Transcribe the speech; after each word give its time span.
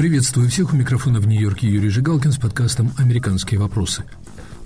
Приветствую 0.00 0.48
всех 0.48 0.72
у 0.72 0.76
микрофона 0.76 1.20
в 1.20 1.26
Нью-Йорке 1.26 1.68
Юрий 1.68 1.90
Жигалкин 1.90 2.32
с 2.32 2.38
подкастом 2.38 2.90
«Американские 2.96 3.60
вопросы». 3.60 4.04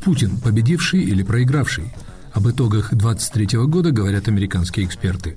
Путин– 0.05 0.37
победивший 0.45 1.01
или 1.01 1.25
проигравший? 1.25 1.93
Об 2.33 2.49
итогах 2.49 2.95
23 2.95 3.59
года 3.67 3.91
говорят 3.91 4.29
американские 4.29 4.87
эксперты. 4.87 5.37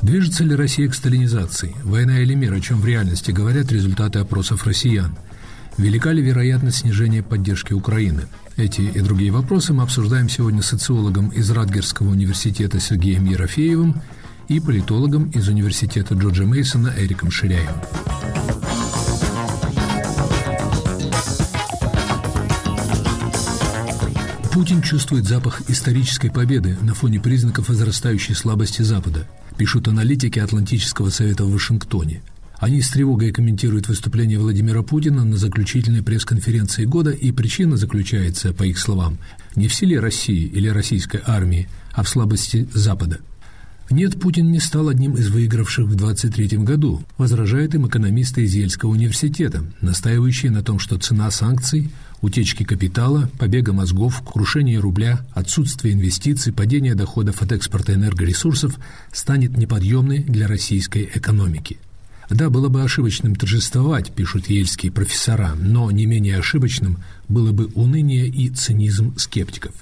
Движется 0.00 0.42
ли 0.42 0.54
Россия 0.54 0.88
к 0.88 0.94
сталинизации? 0.94 1.76
Война 1.84 2.20
или 2.20 2.32
мир, 2.32 2.54
о 2.54 2.60
чем 2.62 2.80
в 2.80 2.86
реальности 2.86 3.30
говорят 3.30 3.70
результаты 3.70 4.20
опросов 4.20 4.66
россиян? 4.66 5.14
Велика 5.76 6.12
ли 6.12 6.22
вероятность 6.22 6.78
снижения 6.78 7.22
поддержки 7.22 7.74
Украины? 7.74 8.22
Эти 8.56 8.80
и 8.80 9.00
другие 9.00 9.32
вопросы 9.32 9.74
мы 9.74 9.82
обсуждаем 9.82 10.30
сегодня 10.30 10.62
с 10.62 10.68
социологом 10.68 11.28
из 11.28 11.50
Радгерского 11.50 12.08
университета 12.08 12.80
Сергеем 12.80 13.26
Ерофеевым 13.26 14.00
и 14.48 14.60
политологом 14.60 15.28
из 15.28 15.46
университета 15.46 16.14
Джорджа 16.14 16.44
Мейсона 16.44 16.94
Эриком 16.96 17.30
Ширяевым. 17.30 17.76
Путин 24.56 24.80
чувствует 24.80 25.26
запах 25.26 25.60
исторической 25.68 26.30
победы 26.30 26.78
на 26.80 26.94
фоне 26.94 27.20
признаков 27.20 27.68
возрастающей 27.68 28.34
слабости 28.34 28.80
Запада, 28.80 29.28
пишут 29.58 29.86
аналитики 29.86 30.38
Атлантического 30.38 31.10
совета 31.10 31.44
в 31.44 31.52
Вашингтоне. 31.52 32.22
Они 32.58 32.80
с 32.80 32.88
тревогой 32.88 33.32
комментируют 33.32 33.86
выступление 33.86 34.38
Владимира 34.38 34.82
Путина 34.82 35.26
на 35.26 35.36
заключительной 35.36 36.02
пресс-конференции 36.02 36.86
года, 36.86 37.10
и 37.10 37.32
причина 37.32 37.76
заключается, 37.76 38.54
по 38.54 38.62
их 38.62 38.78
словам, 38.78 39.18
не 39.56 39.68
в 39.68 39.74
силе 39.74 40.00
России 40.00 40.46
или 40.46 40.68
российской 40.68 41.20
армии, 41.26 41.68
а 41.92 42.02
в 42.02 42.08
слабости 42.08 42.66
Запада. 42.72 43.18
Нет, 43.90 44.18
Путин 44.18 44.50
не 44.50 44.58
стал 44.58 44.88
одним 44.88 45.16
из 45.16 45.28
выигравших 45.28 45.84
в 45.86 45.94
23 45.96 46.56
году, 46.60 47.02
возражают 47.18 47.74
им 47.74 47.86
экономисты 47.88 48.44
из 48.44 48.54
Ельского 48.54 48.92
университета, 48.92 49.66
настаивающие 49.82 50.50
на 50.50 50.62
том, 50.62 50.78
что 50.78 50.96
цена 50.96 51.30
санкций– 51.30 51.90
утечки 52.20 52.64
капитала, 52.64 53.30
побега 53.38 53.72
мозгов, 53.72 54.22
крушение 54.24 54.78
рубля, 54.78 55.20
отсутствие 55.32 55.94
инвестиций, 55.94 56.52
падение 56.52 56.94
доходов 56.94 57.42
от 57.42 57.52
экспорта 57.52 57.94
энергоресурсов 57.94 58.78
станет 59.12 59.56
неподъемной 59.56 60.20
для 60.20 60.46
российской 60.46 61.10
экономики. 61.14 61.78
Да, 62.28 62.50
было 62.50 62.68
бы 62.68 62.82
ошибочным 62.82 63.36
торжествовать, 63.36 64.10
пишут 64.10 64.48
ельские 64.48 64.90
профессора, 64.90 65.54
но 65.54 65.90
не 65.90 66.06
менее 66.06 66.38
ошибочным 66.38 66.98
было 67.28 67.52
бы 67.52 67.66
уныние 67.74 68.26
и 68.26 68.48
цинизм 68.48 69.16
скептиков. 69.16 69.74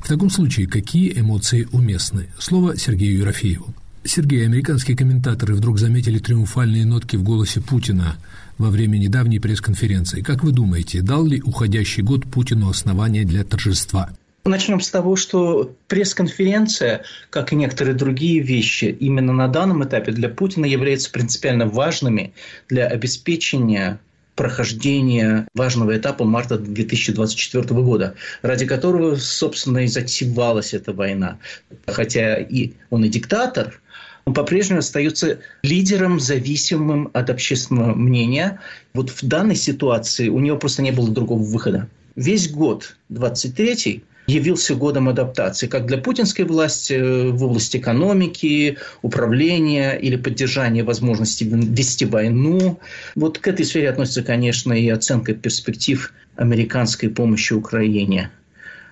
В 0.00 0.08
таком 0.08 0.30
случае, 0.30 0.68
какие 0.68 1.18
эмоции 1.18 1.68
уместны? 1.72 2.28
Слово 2.38 2.76
Сергею 2.76 3.18
Ерофееву. 3.18 3.74
Сергей, 4.04 4.46
американские 4.46 4.96
комментаторы 4.96 5.54
вдруг 5.54 5.78
заметили 5.78 6.18
триумфальные 6.18 6.86
нотки 6.86 7.16
в 7.16 7.22
голосе 7.22 7.60
Путина– 7.60 8.16
во 8.58 8.70
время 8.70 8.98
недавней 8.98 9.38
пресс-конференции. 9.38 10.22
Как 10.22 10.42
вы 10.42 10.52
думаете, 10.52 11.02
дал 11.02 11.26
ли 11.26 11.42
уходящий 11.42 12.02
год 12.02 12.24
Путину 12.24 12.68
основания 12.68 13.24
для 13.24 13.44
торжества? 13.44 14.10
Начнем 14.44 14.80
с 14.80 14.90
того, 14.90 15.16
что 15.16 15.74
пресс-конференция, 15.88 17.02
как 17.30 17.52
и 17.52 17.56
некоторые 17.56 17.96
другие 17.96 18.40
вещи, 18.40 18.84
именно 18.84 19.32
на 19.32 19.48
данном 19.48 19.84
этапе 19.84 20.12
для 20.12 20.28
Путина 20.28 20.66
являются 20.66 21.10
принципиально 21.10 21.66
важными 21.66 22.32
для 22.68 22.86
обеспечения 22.86 23.98
прохождения 24.36 25.48
важного 25.54 25.96
этапа 25.96 26.24
марта 26.24 26.58
2024 26.58 27.64
года, 27.82 28.14
ради 28.42 28.66
которого, 28.66 29.16
собственно, 29.16 29.78
и 29.78 29.86
затевалась 29.88 30.74
эта 30.74 30.92
война. 30.92 31.38
Хотя 31.86 32.36
и 32.36 32.74
он 32.90 33.04
и 33.04 33.08
диктатор, 33.08 33.80
он 34.26 34.34
по-прежнему 34.34 34.80
остается 34.80 35.38
лидером, 35.62 36.18
зависимым 36.18 37.10
от 37.14 37.30
общественного 37.30 37.94
мнения. 37.94 38.60
Вот 38.92 39.10
в 39.10 39.24
данной 39.24 39.54
ситуации 39.54 40.28
у 40.28 40.40
него 40.40 40.58
просто 40.58 40.82
не 40.82 40.90
было 40.90 41.08
другого 41.08 41.42
выхода. 41.42 41.88
Весь 42.16 42.50
год 42.50 42.96
23 43.08 44.02
явился 44.26 44.74
годом 44.74 45.08
адаптации 45.08 45.68
как 45.68 45.86
для 45.86 45.98
путинской 45.98 46.44
власти 46.44 46.94
э, 46.94 47.30
в 47.30 47.44
области 47.44 47.76
экономики, 47.76 48.78
управления 49.02 49.92
или 49.92 50.16
поддержания 50.16 50.82
возможности 50.82 51.44
вести 51.44 52.04
войну. 52.04 52.80
Вот 53.14 53.38
к 53.38 53.46
этой 53.46 53.64
сфере 53.64 53.88
относится, 53.88 54.24
конечно, 54.24 54.72
и 54.72 54.88
оценка 54.88 55.34
перспектив 55.34 56.12
американской 56.34 57.10
помощи 57.10 57.52
Украине. 57.52 58.32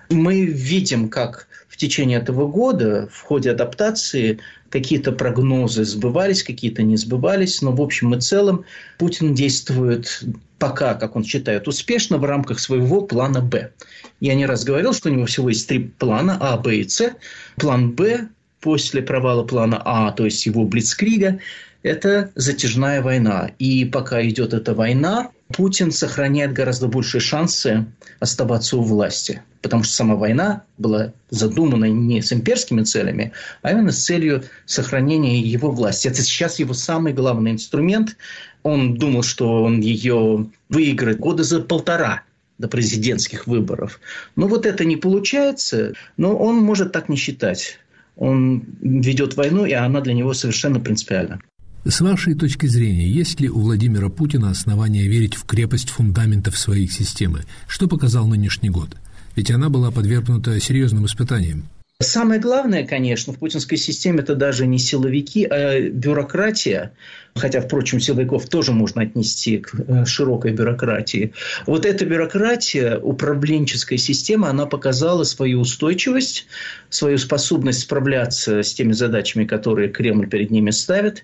Мы 0.09 0.45
видим, 0.45 1.09
как 1.09 1.47
в 1.67 1.77
течение 1.77 2.19
этого 2.19 2.47
года 2.47 3.09
в 3.11 3.21
ходе 3.21 3.51
адаптации 3.51 4.39
какие-то 4.69 5.11
прогнозы 5.11 5.83
сбывались, 5.83 6.43
какие-то 6.43 6.83
не 6.83 6.97
сбывались, 6.97 7.61
но 7.61 7.71
в 7.71 7.81
общем 7.81 8.13
и 8.15 8.21
целом 8.21 8.65
Путин 8.97 9.33
действует 9.33 10.23
пока, 10.57 10.93
как 10.95 11.15
он 11.15 11.23
считает, 11.23 11.67
успешно 11.67 12.17
в 12.17 12.25
рамках 12.25 12.59
своего 12.59 13.01
плана 13.01 13.41
«Б». 13.41 13.71
Я 14.19 14.35
не 14.35 14.45
раз 14.45 14.63
говорил, 14.63 14.93
что 14.93 15.09
у 15.09 15.13
него 15.13 15.25
всего 15.25 15.49
есть 15.49 15.67
три 15.67 15.79
плана– 15.79 16.37
А, 16.41 16.57
Б 16.57 16.77
и 16.77 16.87
С. 16.87 17.13
План 17.57 17.91
«Б» 17.91 18.29
после 18.61 19.01
провала 19.01 19.43
плана 19.43 19.81
А, 19.83 20.11
то 20.11 20.25
есть 20.25 20.45
его 20.45 20.65
Блицкрига, 20.65 21.39
это 21.83 22.31
затяжная 22.35 23.01
война. 23.01 23.51
И 23.59 23.85
пока 23.85 24.25
идет 24.25 24.53
эта 24.53 24.73
война, 24.73 25.29
Путин 25.53 25.91
сохраняет 25.91 26.53
гораздо 26.53 26.87
большие 26.87 27.21
шансы 27.21 27.85
оставаться 28.19 28.77
у 28.77 28.81
власти. 28.81 29.43
Потому 29.61 29.83
что 29.83 29.93
сама 29.93 30.15
война 30.15 30.63
была 30.77 31.13
задумана 31.29 31.85
не 31.85 32.21
с 32.21 32.33
имперскими 32.33 32.83
целями, 32.83 33.31
а 33.61 33.71
именно 33.71 33.91
с 33.91 34.03
целью 34.03 34.43
сохранения 34.65 35.39
его 35.39 35.71
власти. 35.71 36.07
Это 36.07 36.21
сейчас 36.21 36.59
его 36.59 36.73
самый 36.73 37.13
главный 37.13 37.51
инструмент. 37.51 38.17
Он 38.63 38.95
думал, 38.95 39.23
что 39.23 39.63
он 39.63 39.81
ее 39.81 40.47
выиграет 40.69 41.19
года 41.19 41.43
за 41.43 41.61
полтора 41.61 42.23
до 42.57 42.67
президентских 42.67 43.47
выборов. 43.47 43.99
Но 44.35 44.47
вот 44.47 44.65
это 44.65 44.85
не 44.85 44.97
получается, 44.97 45.93
но 46.17 46.35
он 46.35 46.57
может 46.57 46.91
так 46.91 47.09
не 47.09 47.17
считать. 47.17 47.79
Он 48.15 48.63
ведет 48.81 49.35
войну, 49.35 49.65
и 49.65 49.73
она 49.73 50.01
для 50.01 50.13
него 50.13 50.33
совершенно 50.33 50.79
принципиальна. 50.79 51.39
С 51.87 52.01
вашей 52.01 52.33
точки 52.33 52.65
зрения, 52.65 53.07
есть 53.07 53.39
ли 53.39 53.47
у 53.47 53.59
Владимира 53.59 54.09
Путина 54.09 54.49
основания 54.49 55.07
верить 55.07 55.35
в 55.35 55.45
крепость 55.45 55.91
фундаментов 55.91 56.57
своей 56.57 56.87
системы? 56.87 57.43
Что 57.67 57.87
показал 57.87 58.25
нынешний 58.25 58.71
год? 58.71 58.89
Ведь 59.35 59.51
она 59.51 59.69
была 59.69 59.91
подвергнута 59.91 60.59
серьезным 60.59 61.05
испытаниям. 61.05 61.69
Самое 62.01 62.41
главное, 62.41 62.87
конечно, 62.87 63.33
в 63.33 63.37
путинской 63.37 63.77
системе 63.77 64.21
это 64.21 64.33
даже 64.35 64.65
не 64.65 64.79
силовики, 64.79 65.45
а 65.45 65.79
бюрократия. 65.79 66.91
Хотя, 67.35 67.61
впрочем, 67.61 67.99
силовиков 67.99 68.49
тоже 68.49 68.71
можно 68.71 69.03
отнести 69.03 69.59
к 69.59 69.75
э, 69.75 70.05
широкой 70.05 70.53
бюрократии. 70.53 71.33
Вот 71.67 71.85
эта 71.85 72.03
бюрократия, 72.03 72.97
управленческая 72.97 73.99
система, 73.99 74.49
она 74.49 74.65
показала 74.65 75.23
свою 75.23 75.61
устойчивость, 75.61 76.47
свою 76.89 77.19
способность 77.19 77.81
справляться 77.81 78.63
с 78.63 78.73
теми 78.73 78.93
задачами, 78.93 79.45
которые 79.45 79.89
Кремль 79.89 80.27
перед 80.27 80.49
ними 80.49 80.71
ставит 80.71 81.23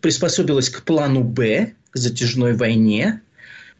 приспособилась 0.00 0.70
к 0.70 0.82
плану 0.82 1.22
«Б», 1.22 1.72
к 1.90 1.96
затяжной 1.96 2.54
войне, 2.54 3.20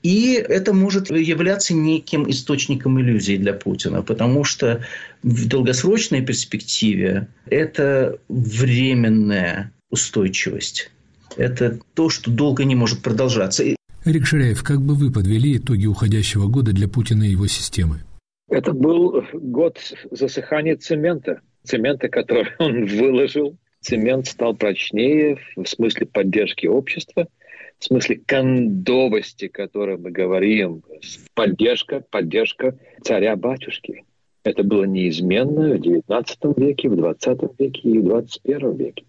и 0.02 0.32
это 0.32 0.72
может 0.72 1.10
являться 1.10 1.74
неким 1.74 2.28
источником 2.30 3.00
иллюзий 3.00 3.36
для 3.36 3.52
Путина, 3.52 4.02
потому 4.02 4.44
что 4.44 4.82
в 5.22 5.46
долгосрочной 5.46 6.24
перспективе 6.24 7.28
это 7.46 8.18
временная 8.28 9.72
устойчивость. 9.90 10.90
Это 11.36 11.78
то, 11.94 12.08
что 12.08 12.30
долго 12.30 12.64
не 12.64 12.74
может 12.74 13.02
продолжаться. 13.02 13.64
Эрик 14.04 14.26
Ширяев, 14.26 14.62
как 14.62 14.80
бы 14.80 14.94
вы 14.94 15.12
подвели 15.12 15.58
итоги 15.58 15.86
уходящего 15.86 16.48
года 16.48 16.72
для 16.72 16.88
Путина 16.88 17.24
и 17.24 17.30
его 17.30 17.46
системы? 17.46 18.00
Это 18.48 18.72
был 18.72 19.22
год 19.32 19.78
засыхания 20.10 20.76
цемента. 20.76 21.40
Цемента, 21.62 22.08
который 22.08 22.52
он 22.58 22.86
выложил 22.86 23.58
цемент 23.80 24.26
стал 24.26 24.54
прочнее 24.54 25.38
в 25.56 25.66
смысле 25.66 26.06
поддержки 26.06 26.66
общества, 26.66 27.28
в 27.78 27.84
смысле 27.84 28.20
кондовости, 28.26 29.46
о 29.46 29.48
которой 29.50 29.96
мы 29.96 30.10
говорим, 30.10 30.82
поддержка, 31.34 32.00
поддержка 32.10 32.78
царя-батюшки. 33.02 34.04
Это 34.44 34.62
было 34.62 34.84
неизменно 34.84 35.74
в 35.74 35.80
XIX 35.80 36.54
веке, 36.56 36.88
в 36.88 36.94
XX 36.94 37.54
веке 37.58 37.80
и 37.88 37.98
в 37.98 38.08
XXI 38.08 38.76
веке. 38.76 39.04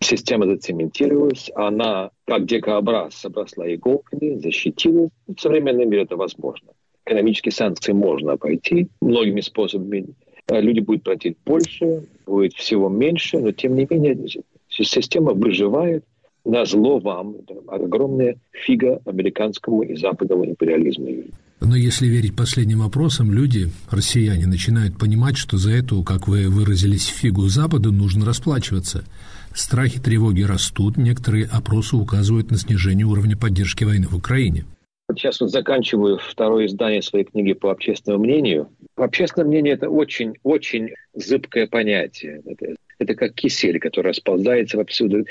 Система 0.00 0.46
зацементировалась, 0.46 1.50
она, 1.54 2.10
как 2.26 2.46
дикообраз, 2.46 3.24
обросла 3.24 3.72
иголками, 3.72 4.38
защитилась. 4.38 5.10
В 5.26 5.38
современном 5.38 5.88
мире 5.88 6.02
это 6.02 6.16
возможно. 6.16 6.72
Экономические 7.04 7.52
санкции 7.52 7.92
можно 7.92 8.32
обойти 8.32 8.88
многими 9.00 9.40
способами. 9.40 10.14
Люди 10.50 10.80
будут 10.80 11.04
платить 11.04 11.36
больше, 11.46 12.04
будет 12.26 12.54
всего 12.54 12.88
меньше, 12.88 13.38
но 13.38 13.52
тем 13.52 13.74
не 13.74 13.86
менее 13.88 14.16
система 14.68 15.32
выживает 15.32 16.04
на 16.44 16.64
зло 16.64 16.98
вам. 16.98 17.36
огромная 17.68 18.36
фига 18.52 19.00
американскому 19.04 19.82
и 19.82 19.96
западному 19.96 20.46
империализму. 20.46 21.08
Но 21.60 21.76
если 21.76 22.06
верить 22.06 22.34
последним 22.34 22.80
вопросам, 22.80 23.30
люди, 23.30 23.70
россияне, 23.90 24.46
начинают 24.46 24.98
понимать, 24.98 25.36
что 25.36 25.58
за 25.58 25.72
эту, 25.72 26.02
как 26.02 26.26
вы 26.26 26.48
выразились, 26.48 27.06
фигу 27.06 27.46
Запада 27.48 27.90
нужно 27.90 28.24
расплачиваться. 28.24 29.04
Страхи, 29.54 30.00
тревоги 30.00 30.42
растут, 30.42 30.96
некоторые 30.96 31.44
опросы 31.44 31.96
указывают 31.96 32.50
на 32.50 32.56
снижение 32.56 33.04
уровня 33.04 33.36
поддержки 33.36 33.84
войны 33.84 34.06
в 34.08 34.16
Украине. 34.16 34.64
Сейчас 35.16 35.40
вот 35.40 35.50
заканчиваю 35.50 36.18
второе 36.18 36.66
издание 36.66 37.02
своей 37.02 37.24
книги 37.24 37.52
по 37.52 37.70
общественному 37.70 38.24
мнению. 38.24 38.68
Общественное 38.96 39.48
мнение– 39.48 39.72
это 39.74 39.88
очень-очень 39.88 40.90
зыбкое 41.14 41.66
понятие. 41.66 42.42
Это, 42.44 42.74
это 42.98 43.14
как 43.14 43.34
кисель, 43.34 43.78
который 43.78 44.08
расползается 44.08 44.78
повсюду. 44.78 45.24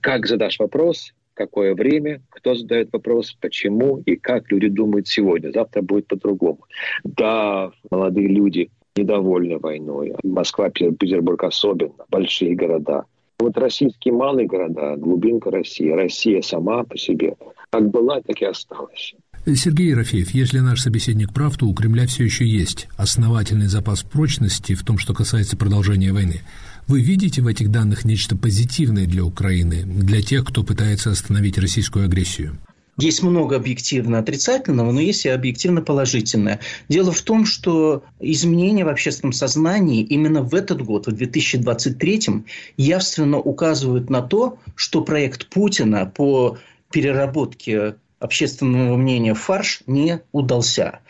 Как 0.00 0.26
задашь 0.26 0.58
вопрос, 0.58 1.12
какое 1.34 1.74
время, 1.74 2.20
кто 2.30 2.54
задает 2.54 2.92
вопрос, 2.92 3.36
почему 3.40 4.02
и 4.04 4.16
как 4.16 4.50
люди 4.50 4.68
думают 4.68 5.08
сегодня. 5.08 5.52
Завтра 5.52 5.82
будет 5.82 6.06
по-другому. 6.06 6.60
Да, 7.04 7.70
молодые 7.90 8.28
люди 8.28 8.70
недовольны 8.96 9.58
войной. 9.58 10.14
Москва, 10.22 10.70
Петербург 10.70 11.42
особенно, 11.44 12.04
большие 12.08 12.54
города. 12.54 13.04
Вот 13.38 13.58
российские 13.58 14.14
малые 14.14 14.46
города, 14.46 14.94
глубинка 14.96 15.50
России, 15.50 15.90
Россия 15.90 16.42
сама 16.42 16.84
по 16.84 16.96
себе, 16.96 17.34
как 17.70 17.90
была, 17.90 18.20
так 18.20 18.40
и 18.40 18.44
осталась. 18.44 19.14
Сергей 19.44 19.88
Ерофеев, 19.88 20.30
если 20.34 20.60
наш 20.60 20.82
собеседник 20.82 21.32
прав, 21.32 21.56
то 21.56 21.66
у 21.66 21.74
Кремля 21.74 22.06
все 22.06 22.24
еще 22.24 22.46
есть 22.46 22.86
основательный 22.96 23.66
запас 23.66 24.02
прочности 24.02 24.74
в 24.74 24.84
том, 24.84 24.98
что 24.98 25.14
касается 25.14 25.56
продолжения 25.56 26.12
войны. 26.12 26.42
Вы 26.86 27.00
видите 27.00 27.42
в 27.42 27.48
этих 27.48 27.70
данных 27.70 28.04
нечто 28.04 28.36
позитивное 28.36 29.06
для 29.06 29.24
Украины, 29.24 29.82
для 29.84 30.22
тех, 30.22 30.44
кто 30.44 30.62
пытается 30.62 31.10
остановить 31.10 31.58
российскую 31.58 32.04
агрессию? 32.04 32.56
Есть 32.98 33.22
много 33.22 33.56
объективно 33.56 34.18
отрицательного, 34.18 34.92
но 34.92 35.00
есть 35.00 35.24
и 35.24 35.28
объективно 35.30 35.80
положительное. 35.80 36.60
Дело 36.88 37.10
в 37.10 37.22
том, 37.22 37.46
что 37.46 38.04
изменения 38.20 38.84
в 38.84 38.88
общественном 38.88 39.32
сознании 39.32 40.02
именно 40.04 40.42
в 40.42 40.54
этот 40.54 40.82
год, 40.82 41.06
в 41.06 41.12
2023, 41.12 42.44
явственно 42.76 43.38
указывают 43.38 44.10
на 44.10 44.20
то, 44.20 44.58
что 44.76 45.00
проект 45.00 45.48
Путина 45.48 46.06
по 46.06 46.58
переработке 46.92 47.94
общественного 48.22 48.96
мнения 48.96 49.34
фарш 49.34 49.82
не 49.86 50.20
удался. 50.30 51.00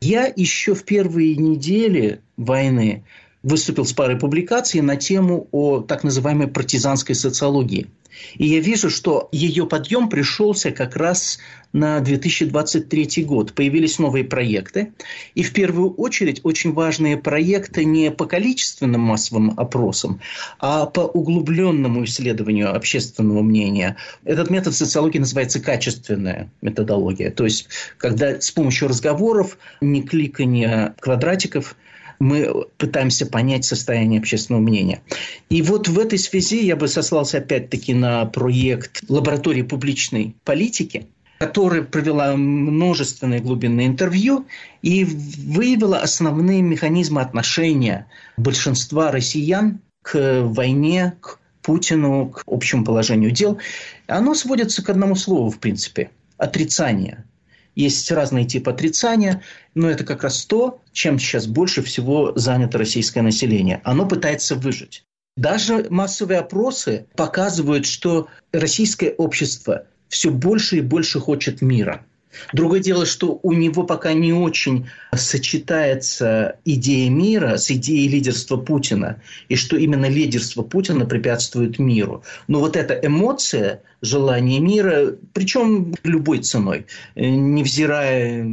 Я 0.00 0.32
еще 0.34 0.74
в 0.74 0.84
первые 0.84 1.36
недели 1.36 2.22
войны 2.38 3.04
выступил 3.42 3.84
с 3.84 3.92
парой 3.92 4.16
публикаций 4.16 4.80
на 4.80 4.96
тему 4.96 5.48
о 5.52 5.80
так 5.80 6.04
называемой 6.04 6.48
партизанской 6.48 7.14
социологии– 7.14 7.88
и 8.34 8.46
я 8.46 8.60
вижу, 8.60 8.90
что 8.90 9.28
ее 9.32 9.66
подъем 9.66 10.08
пришелся 10.08 10.70
как 10.70 10.96
раз 10.96 11.38
на 11.72 12.00
2023 12.00 13.24
год. 13.24 13.54
Появились 13.54 13.98
новые 13.98 14.24
проекты. 14.24 14.92
И 15.34 15.42
в 15.42 15.52
первую 15.52 15.94
очередь 15.94 16.40
очень 16.42 16.72
важные 16.72 17.16
проекты 17.16 17.84
не 17.84 18.10
по 18.10 18.26
количественным 18.26 19.00
массовым 19.00 19.54
опросам, 19.58 20.20
а 20.58 20.86
по 20.86 21.00
углубленному 21.00 22.04
исследованию 22.04 22.74
общественного 22.74 23.42
мнения. 23.42 23.96
Этот 24.24 24.50
метод 24.50 24.74
социологии 24.74 25.18
называется 25.18 25.60
качественная 25.60 26.50
методология. 26.60 27.30
То 27.30 27.44
есть, 27.44 27.68
когда 27.96 28.40
с 28.40 28.50
помощью 28.50 28.88
разговоров, 28.88 29.58
не 29.80 30.02
кликания 30.02 30.94
квадратиков– 31.00 31.76
мы 32.18 32.66
пытаемся 32.78 33.26
понять 33.26 33.64
состояние 33.64 34.20
общественного 34.20 34.62
мнения. 34.62 35.02
И 35.48 35.62
вот 35.62 35.88
в 35.88 35.98
этой 35.98 36.18
связи 36.18 36.64
я 36.64 36.76
бы 36.76 36.88
сослался 36.88 37.38
опять-таки 37.38 37.94
на 37.94 38.24
проект 38.26 39.02
лаборатории 39.08 39.62
публичной 39.62 40.36
политики, 40.44 41.06
которая 41.38 41.82
провела 41.82 42.36
множественные 42.36 43.40
глубинные 43.40 43.88
интервью 43.88 44.46
и 44.82 45.04
выявила 45.04 45.98
основные 45.98 46.62
механизмы 46.62 47.20
отношения 47.20 48.06
большинства 48.36 49.10
россиян 49.10 49.80
к 50.02 50.42
войне, 50.44 51.14
к 51.20 51.38
Путину, 51.62 52.30
к 52.30 52.42
общему 52.46 52.84
положению 52.84 53.30
дел. 53.30 53.58
Оно 54.06 54.34
сводится 54.34 54.84
к 54.84 54.90
одному 54.90 55.14
слову, 55.14 55.50
в 55.50 55.58
принципе– 55.58 56.10
отрицание. 56.36 57.24
Есть 57.74 58.10
разные 58.10 58.44
типы 58.44 58.70
отрицания, 58.70 59.42
но 59.74 59.90
это 59.90 60.04
как 60.04 60.22
раз 60.22 60.44
то, 60.44 60.82
чем 60.92 61.18
сейчас 61.18 61.46
больше 61.46 61.82
всего 61.82 62.32
занято 62.36 62.78
российское 62.78 63.22
население. 63.22 63.80
Оно 63.84 64.06
пытается 64.06 64.54
выжить. 64.54 65.04
Даже 65.36 65.86
массовые 65.88 66.40
опросы 66.40 67.06
показывают, 67.16 67.86
что 67.86 68.28
российское 68.52 69.10
общество 69.12 69.86
все 70.08 70.30
больше 70.30 70.78
и 70.78 70.80
больше 70.82 71.20
хочет 71.20 71.62
мира– 71.62 72.04
Другое 72.52 72.80
дело, 72.80 73.06
что 73.06 73.38
у 73.42 73.52
него 73.52 73.84
пока 73.84 74.12
не 74.12 74.32
очень 74.32 74.88
сочетается 75.14 76.56
идея 76.64 77.10
мира 77.10 77.56
с 77.56 77.70
идеей 77.70 78.08
лидерства 78.08 78.56
Путина, 78.56 79.20
и 79.48 79.56
что 79.56 79.76
именно 79.76 80.06
лидерство 80.06 80.62
Путина 80.62 81.06
препятствует 81.06 81.78
миру. 81.78 82.22
Но 82.48 82.60
вот 82.60 82.76
эта 82.76 82.94
эмоция, 82.94 83.82
желание 84.00 84.60
мира, 84.60 85.14
причем 85.32 85.94
любой 86.02 86.38
ценой, 86.38 86.86
невзирая 87.14 88.44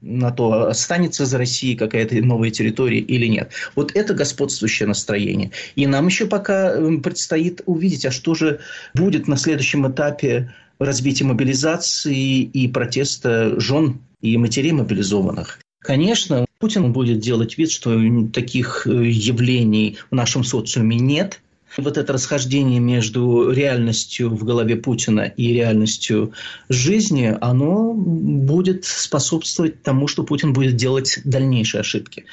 на 0.00 0.30
то, 0.30 0.68
останется 0.68 1.26
за 1.26 1.38
Россией 1.38 1.76
какая-то 1.76 2.16
новая 2.16 2.50
территория 2.50 3.00
или 3.00 3.26
нет. 3.26 3.50
Вот 3.74 3.92
это 3.94 4.14
господствующее 4.14 4.86
настроение. 4.86 5.50
И 5.74 5.86
нам 5.86 6.06
еще 6.06 6.26
пока 6.26 6.74
предстоит 7.02 7.62
увидеть, 7.66 8.06
а 8.06 8.10
что 8.10 8.34
же 8.34 8.60
будет 8.94 9.28
на 9.28 9.36
следующем 9.36 9.90
этапе 9.90 10.52
развития 10.78 11.24
мобилизации 11.24 12.42
и 12.42 12.68
протеста 12.68 13.58
жен 13.60 14.00
и 14.20 14.36
матерей 14.36 14.72
мобилизованных. 14.72 15.58
Конечно, 15.80 16.46
Путин 16.58 16.92
будет 16.92 17.20
делать 17.20 17.58
вид, 17.58 17.70
что 17.70 18.00
таких 18.32 18.86
э, 18.86 18.90
явлений 19.06 19.98
в 20.10 20.14
нашем 20.14 20.42
социуме 20.42 20.98
нет. 20.98 21.40
Вот 21.76 21.98
это 21.98 22.12
расхождение 22.12 22.80
между 22.80 23.50
реальностью 23.50 24.30
в 24.30 24.44
голове 24.44 24.76
Путина 24.76 25.22
и 25.22 25.52
реальностью 25.52 26.32
жизни, 26.68 27.36
оно 27.40 27.92
будет 27.92 28.84
способствовать 28.84 29.82
тому, 29.82 30.06
что 30.06 30.22
Путин 30.22 30.52
будет 30.52 30.76
делать 30.76 31.20
дальнейшие 31.24 31.80
ошибки. 31.80 32.24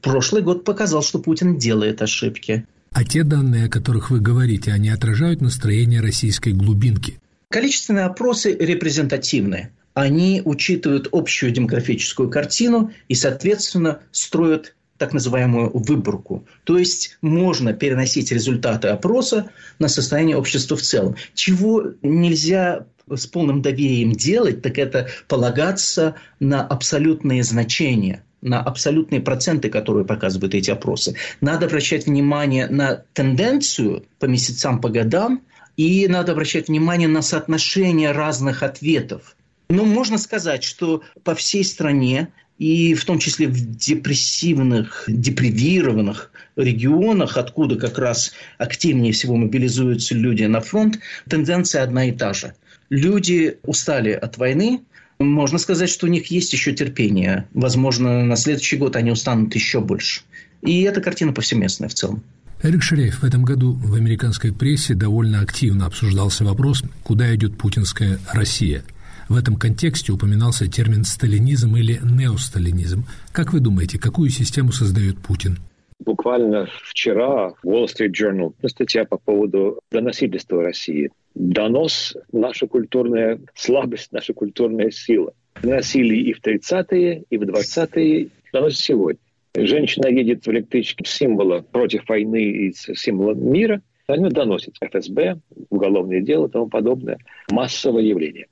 Прошлый 0.00 0.42
год 0.42 0.64
показал, 0.64 1.02
что 1.02 1.18
Путин 1.18 1.58
делает 1.58 2.00
ошибки. 2.00 2.64
А 2.92 3.04
те 3.04 3.24
данные, 3.24 3.66
о 3.66 3.68
которых 3.68 4.10
вы 4.10 4.20
говорите, 4.20 4.72
они 4.72 4.88
отражают 4.88 5.42
настроение 5.42 6.00
российской 6.00 6.52
глубинки? 6.52 7.18
Количественные 7.50 8.06
опросы 8.06 8.52
репрезентативны. 8.52 9.70
Они 9.94 10.42
учитывают 10.44 11.08
общую 11.12 11.52
демографическую 11.52 12.28
картину 12.28 12.92
и, 13.08 13.14
соответственно, 13.14 14.00
строят 14.10 14.74
так 14.98 15.12
называемую 15.12 15.70
выборку. 15.72 16.46
То 16.64 16.78
есть 16.78 17.18
можно 17.20 17.72
переносить 17.72 18.32
результаты 18.32 18.88
опроса 18.88 19.50
на 19.78 19.88
состояние 19.88 20.36
общества 20.36 20.76
в 20.76 20.82
целом. 20.82 21.16
Чего 21.34 21.92
нельзя 22.02 22.86
с 23.08 23.26
полным 23.26 23.62
доверием 23.62 24.12
делать, 24.12 24.62
так 24.62 24.78
это 24.78 25.08
полагаться 25.28 26.16
на 26.40 26.66
абсолютные 26.66 27.42
значения 27.42 28.22
на 28.42 28.60
абсолютные 28.60 29.20
проценты, 29.20 29.70
которые 29.70 30.04
показывают 30.04 30.54
эти 30.54 30.70
опросы. 30.70 31.16
Надо 31.40 31.66
обращать 31.66 32.06
внимание 32.06 32.68
на 32.68 33.02
тенденцию 33.12 34.04
по 34.20 34.26
месяцам, 34.26 34.80
по 34.80 34.88
годам, 34.88 35.42
и 35.76 36.06
надо 36.08 36.32
обращать 36.32 36.68
внимание 36.68 37.08
на 37.08 37.22
соотношение 37.22 38.12
разных 38.12 38.62
ответов. 38.62 39.36
Но 39.68 39.84
можно 39.84 40.18
сказать, 40.18 40.62
что 40.62 41.02
по 41.24 41.34
всей 41.34 41.64
стране 41.64 42.28
и 42.58 42.94
в 42.94 43.04
том 43.04 43.18
числе 43.18 43.48
в 43.48 43.76
депрессивных, 43.76 45.04
депривированных 45.08 46.30
регионах, 46.56 47.36
откуда 47.36 47.76
как 47.76 47.98
раз 47.98 48.32
активнее 48.58 49.12
всего 49.12 49.36
мобилизуются 49.36 50.14
люди 50.14 50.44
на 50.44 50.60
фронт, 50.60 50.98
тенденция 51.28 51.82
одна 51.82 52.08
и 52.08 52.12
та 52.12 52.32
же. 52.32 52.54
Люди 52.88 53.58
устали 53.64 54.12
от 54.12 54.38
войны, 54.38 54.80
можно 55.18 55.58
сказать, 55.58 55.90
что 55.90 56.06
у 56.06 56.10
них 56.10 56.26
есть 56.30 56.52
еще 56.52 56.72
терпение. 56.72 57.48
Возможно, 57.52 58.24
на 58.24 58.36
следующий 58.36 58.76
год 58.76 58.96
они 58.96 59.10
устанут 59.10 59.54
еще 59.54 59.80
больше. 59.80 60.22
И 60.62 60.82
эта 60.82 61.00
картина 61.00 61.32
повсеместная 61.32 61.88
в 61.88 61.94
целом. 61.94 62.22
Эрик 62.62 62.82
Шерейф, 62.82 63.20
в 63.20 63.24
этом 63.24 63.44
году 63.44 63.74
в 63.74 63.94
американской 63.94 64.52
прессе 64.52 64.94
довольно 64.94 65.40
активно 65.40 65.86
обсуждался 65.86 66.42
вопрос, 66.42 66.82
куда 67.04 67.34
идет 67.34 67.58
путинская 67.58 68.18
Россия. 68.32 68.82
В 69.28 69.36
этом 69.36 69.56
контексте 69.56 70.12
упоминался 70.12 70.66
термин 70.66 71.04
«сталинизм» 71.04 71.76
или 71.76 72.00
«неосталинизм». 72.02 73.04
Как 73.32 73.52
вы 73.52 73.60
думаете, 73.60 73.98
какую 73.98 74.30
систему 74.30 74.72
создает 74.72 75.18
Путин? 75.18 75.58
Буквально 75.98 76.66
вчера 76.82 77.50
в 77.62 77.66
Wall 77.66 77.86
Street 77.86 78.12
Journal 78.12 78.54
статья 78.66 79.04
по 79.04 79.18
поводу 79.18 79.80
доносительства 79.90 80.62
России. 80.62 81.10
Донос– 81.34 82.16
наша 82.32 82.66
культурная 82.66 83.38
слабость, 83.54 84.12
наша 84.12 84.32
культурная 84.32 84.90
сила. 84.90 85.32
Доносили 85.62 86.16
и 86.16 86.32
в 86.32 86.40
30-е, 86.40 87.24
и 87.28 87.36
в 87.36 87.42
20-е, 87.42 88.28
доносят 88.52 88.78
сегодня 88.78 89.20
женщина 89.56 90.08
едет 90.08 90.46
в 90.46 90.50
электричке 90.50 91.04
символа 91.06 91.60
против 91.60 92.08
войны 92.08 92.42
и 92.42 92.72
символа 92.72 93.34
мира, 93.34 93.82
они 94.06 94.28
доносят 94.30 94.76
ФСБ, 94.80 95.40
уголовное 95.70 96.20
дело 96.20 96.46
и 96.46 96.50
тому 96.50 96.68
подобное. 96.68 97.18
Массовое 97.50 98.02
явление. 98.02 98.46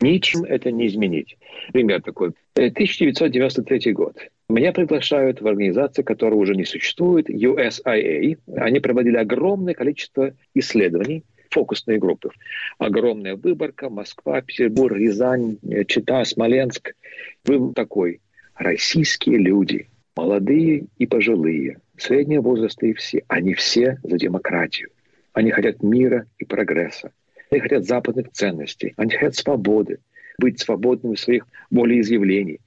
Ничем 0.00 0.44
это 0.44 0.70
не 0.70 0.88
изменить. 0.88 1.38
Пример 1.72 2.02
такой. 2.02 2.32
1993 2.54 3.92
год. 3.92 4.16
Меня 4.48 4.72
приглашают 4.72 5.40
в 5.40 5.46
организацию, 5.46 6.04
которая 6.04 6.38
уже 6.38 6.54
не 6.54 6.64
существует, 6.64 7.30
USIA. 7.30 8.38
Они 8.56 8.80
проводили 8.80 9.16
огромное 9.16 9.74
количество 9.74 10.34
исследований, 10.54 11.24
фокусные 11.50 11.98
группы. 11.98 12.30
Огромная 12.78 13.36
выборка, 13.36 13.90
Москва, 13.90 14.40
Петербург, 14.40 14.96
Рязань, 14.96 15.58
Чита, 15.86 16.24
Смоленск. 16.24 16.94
Вы 17.44 17.72
такой. 17.72 18.20
Российские 18.56 19.38
люди, 19.38 19.88
молодые 20.16 20.86
и 20.98 21.06
пожилые, 21.06 21.78
среднего 21.96 22.42
возраста 22.42 22.86
и 22.86 22.92
все, 22.92 23.22
они 23.28 23.54
все 23.54 23.98
за 24.02 24.16
демократию. 24.18 24.90
Они 25.32 25.50
хотят 25.50 25.82
мира 25.82 26.26
и 26.38 26.44
прогресса. 26.44 27.12
Они 27.50 27.60
хотят 27.60 27.84
западных 27.84 28.30
ценностей. 28.32 28.94
Они 28.96 29.12
хотят 29.12 29.34
свободы. 29.34 29.98
Быть 30.38 30.60
свободными 30.60 31.14
в 31.14 31.20
своих 31.20 31.46
волеизъявлений. 31.70 32.60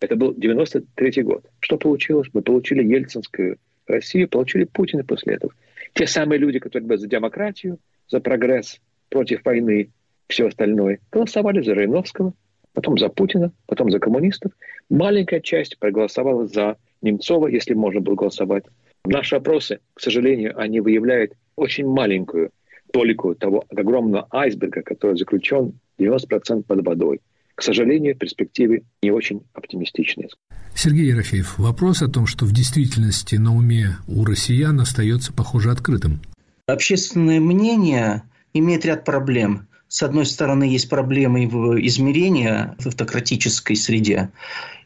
Это 0.00 0.16
был 0.16 0.34
93 0.34 1.22
год. 1.22 1.44
Что 1.60 1.76
получилось? 1.76 2.28
Мы 2.32 2.42
получили 2.42 2.82
Ельцинскую 2.84 3.58
Россию, 3.86 4.28
получили 4.28 4.64
Путина 4.64 5.04
после 5.04 5.34
этого. 5.34 5.52
Те 5.94 6.06
самые 6.06 6.38
люди, 6.38 6.58
которые 6.58 6.86
были 6.86 6.98
за 6.98 7.08
демократию, 7.08 7.78
за 8.08 8.20
прогресс, 8.20 8.80
против 9.08 9.44
войны, 9.44 9.90
все 10.28 10.46
остальное, 10.46 11.00
голосовали 11.10 11.62
за 11.62 11.74
Жириновского, 11.74 12.34
потом 12.74 12.98
за 12.98 13.08
Путина, 13.08 13.52
потом 13.66 13.90
за 13.90 13.98
коммунистов. 13.98 14.52
Маленькая 14.90 15.40
часть 15.40 15.78
проголосовала 15.78 16.46
за 16.46 16.76
Немцова, 17.02 17.46
если 17.48 17.74
можно 17.74 18.00
было 18.00 18.14
голосовать. 18.14 18.64
Наши 19.04 19.36
опросы, 19.36 19.80
к 19.94 20.00
сожалению, 20.00 20.58
они 20.58 20.80
выявляют 20.80 21.32
очень 21.56 21.86
маленькую 21.86 22.50
толику 22.92 23.34
того 23.34 23.64
огромного 23.70 24.26
айсберга, 24.30 24.82
который 24.82 25.16
заключен 25.16 25.78
90% 25.98 26.62
под 26.64 26.86
водой. 26.86 27.20
К 27.54 27.62
сожалению, 27.62 28.16
перспективы 28.16 28.84
не 29.02 29.10
очень 29.10 29.42
оптимистичные. 29.52 30.28
Сергей 30.74 31.06
Ерофеев, 31.06 31.58
вопрос 31.58 32.02
о 32.02 32.08
том, 32.08 32.26
что 32.26 32.44
в 32.44 32.52
действительности 32.52 33.34
на 33.34 33.54
уме 33.54 33.96
у 34.06 34.24
россиян 34.24 34.78
остается, 34.80 35.32
похоже, 35.32 35.72
открытым. 35.72 36.20
Общественное 36.66 37.40
мнение 37.40 38.22
имеет 38.54 38.84
ряд 38.84 39.04
проблем. 39.04 39.67
С 39.88 40.02
одной 40.02 40.26
стороны, 40.26 40.64
есть 40.64 40.90
проблемы 40.90 41.40
его 41.40 41.80
измерения 41.86 42.76
в 42.78 42.86
автократической 42.88 43.74
среде, 43.74 44.30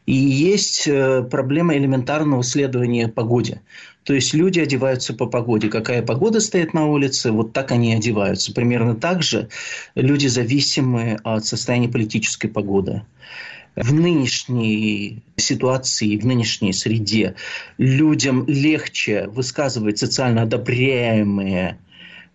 и 0.05 0.13
есть 0.13 0.87
э, 0.87 1.23
проблема 1.23 1.75
элементарного 1.75 2.41
исследования 2.41 3.09
погоде. 3.09 3.61
То 4.03 4.13
есть 4.13 4.33
люди 4.33 4.59
одеваются 4.59 5.13
по 5.13 5.25
погоде. 5.25 5.69
Какая 5.69 6.01
погода 6.01 6.39
стоит 6.39 6.73
на 6.73 6.87
улице, 6.87 7.31
вот 7.31 7.51
так 7.51 7.71
они 7.71 7.93
одеваются. 7.93 8.53
Примерно 8.53 8.95
так 8.95 9.23
же 9.23 9.49
люди 9.95 10.27
зависимы 10.27 11.19
от 11.23 11.45
состояния 11.45 11.89
политической 11.89 12.47
погоды. 12.47 13.03
В 13.75 13.93
нынешней 13.93 15.23
ситуации, 15.35 16.17
в 16.17 16.25
нынешней 16.25 16.73
среде 16.73 17.35
людям 17.77 18.45
легче 18.47 19.27
высказывать 19.27 19.97
социально 19.97 20.43
одобряемые 20.43 21.77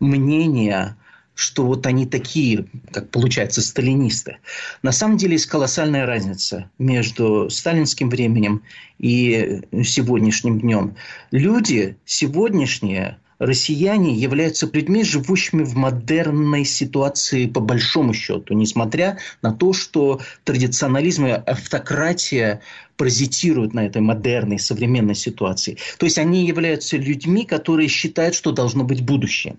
мнения– 0.00 0.96
что 1.38 1.64
вот 1.64 1.86
они 1.86 2.04
такие, 2.04 2.66
как 2.90 3.10
получается, 3.10 3.62
сталинисты. 3.62 4.38
На 4.82 4.90
самом 4.90 5.18
деле 5.18 5.34
есть 5.34 5.46
колоссальная 5.46 6.04
разница 6.04 6.68
между 6.80 7.48
сталинским 7.48 8.10
временем 8.10 8.62
и 8.98 9.60
сегодняшним 9.84 10.58
днем. 10.58 10.96
Люди 11.30 11.96
сегодняшние, 12.04 13.18
россияне, 13.38 14.14
являются 14.14 14.68
людьми, 14.72 15.04
живущими 15.04 15.62
в 15.62 15.76
модерной 15.76 16.64
ситуации 16.64 17.46
по 17.46 17.60
большому 17.60 18.14
счету, 18.14 18.54
несмотря 18.54 19.18
на 19.40 19.52
то, 19.52 19.72
что 19.72 20.20
традиционализм 20.42 21.26
и 21.26 21.30
автократия 21.30 22.62
паразитируют 22.96 23.74
на 23.74 23.86
этой 23.86 24.02
модерной, 24.02 24.58
современной 24.58 25.14
ситуации. 25.14 25.78
То 25.98 26.06
есть 26.06 26.18
они 26.18 26.48
являются 26.48 26.96
людьми, 26.96 27.46
которые 27.46 27.88
считают, 27.88 28.34
что 28.34 28.50
должно 28.50 28.82
быть 28.82 29.02
будущее. 29.02 29.54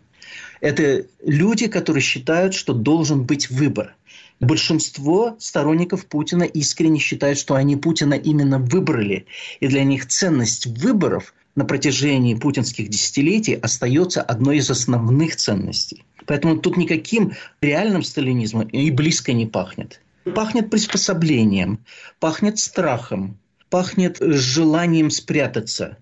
Это 0.62 1.05
люди, 1.24 1.67
которые 1.67 2.01
считают, 2.01 2.53
что 2.53 2.74
должен 2.74 3.24
быть 3.24 3.50
выбор. 3.50 3.95
Большинство 4.39 5.36
сторонников 5.39 6.05
Путина 6.05 6.43
искренне 6.43 7.00
считают, 7.00 7.38
что 7.38 7.55
они 7.55 7.75
Путина 7.75 8.13
именно 8.13 8.57
выбрали. 8.57 9.25
И 9.59 9.67
для 9.67 9.83
них 9.83 10.07
ценность 10.07 10.65
выборов 10.65 11.33
на 11.55 11.65
протяжении 11.65 12.36
путинских 12.36 12.88
десятилетий 12.88 13.55
остается 13.55 14.21
одной 14.21 14.57
из 14.57 14.69
основных 14.69 15.36
ценностей. 15.36 16.05
Поэтому 16.25 16.57
тут 16.57 16.77
никаким 16.77 17.33
реальным 17.59 18.03
сталинизмом 18.03 18.67
и 18.67 18.91
близко 18.91 19.33
не 19.33 19.45
пахнет. 19.45 20.00
Пахнет 20.36 20.69
приспособлением, 20.69 21.79
пахнет 22.19 22.59
страхом, 22.59 23.38
пахнет 23.69 24.17
желанием 24.19 25.09
спрятаться, 25.09 25.98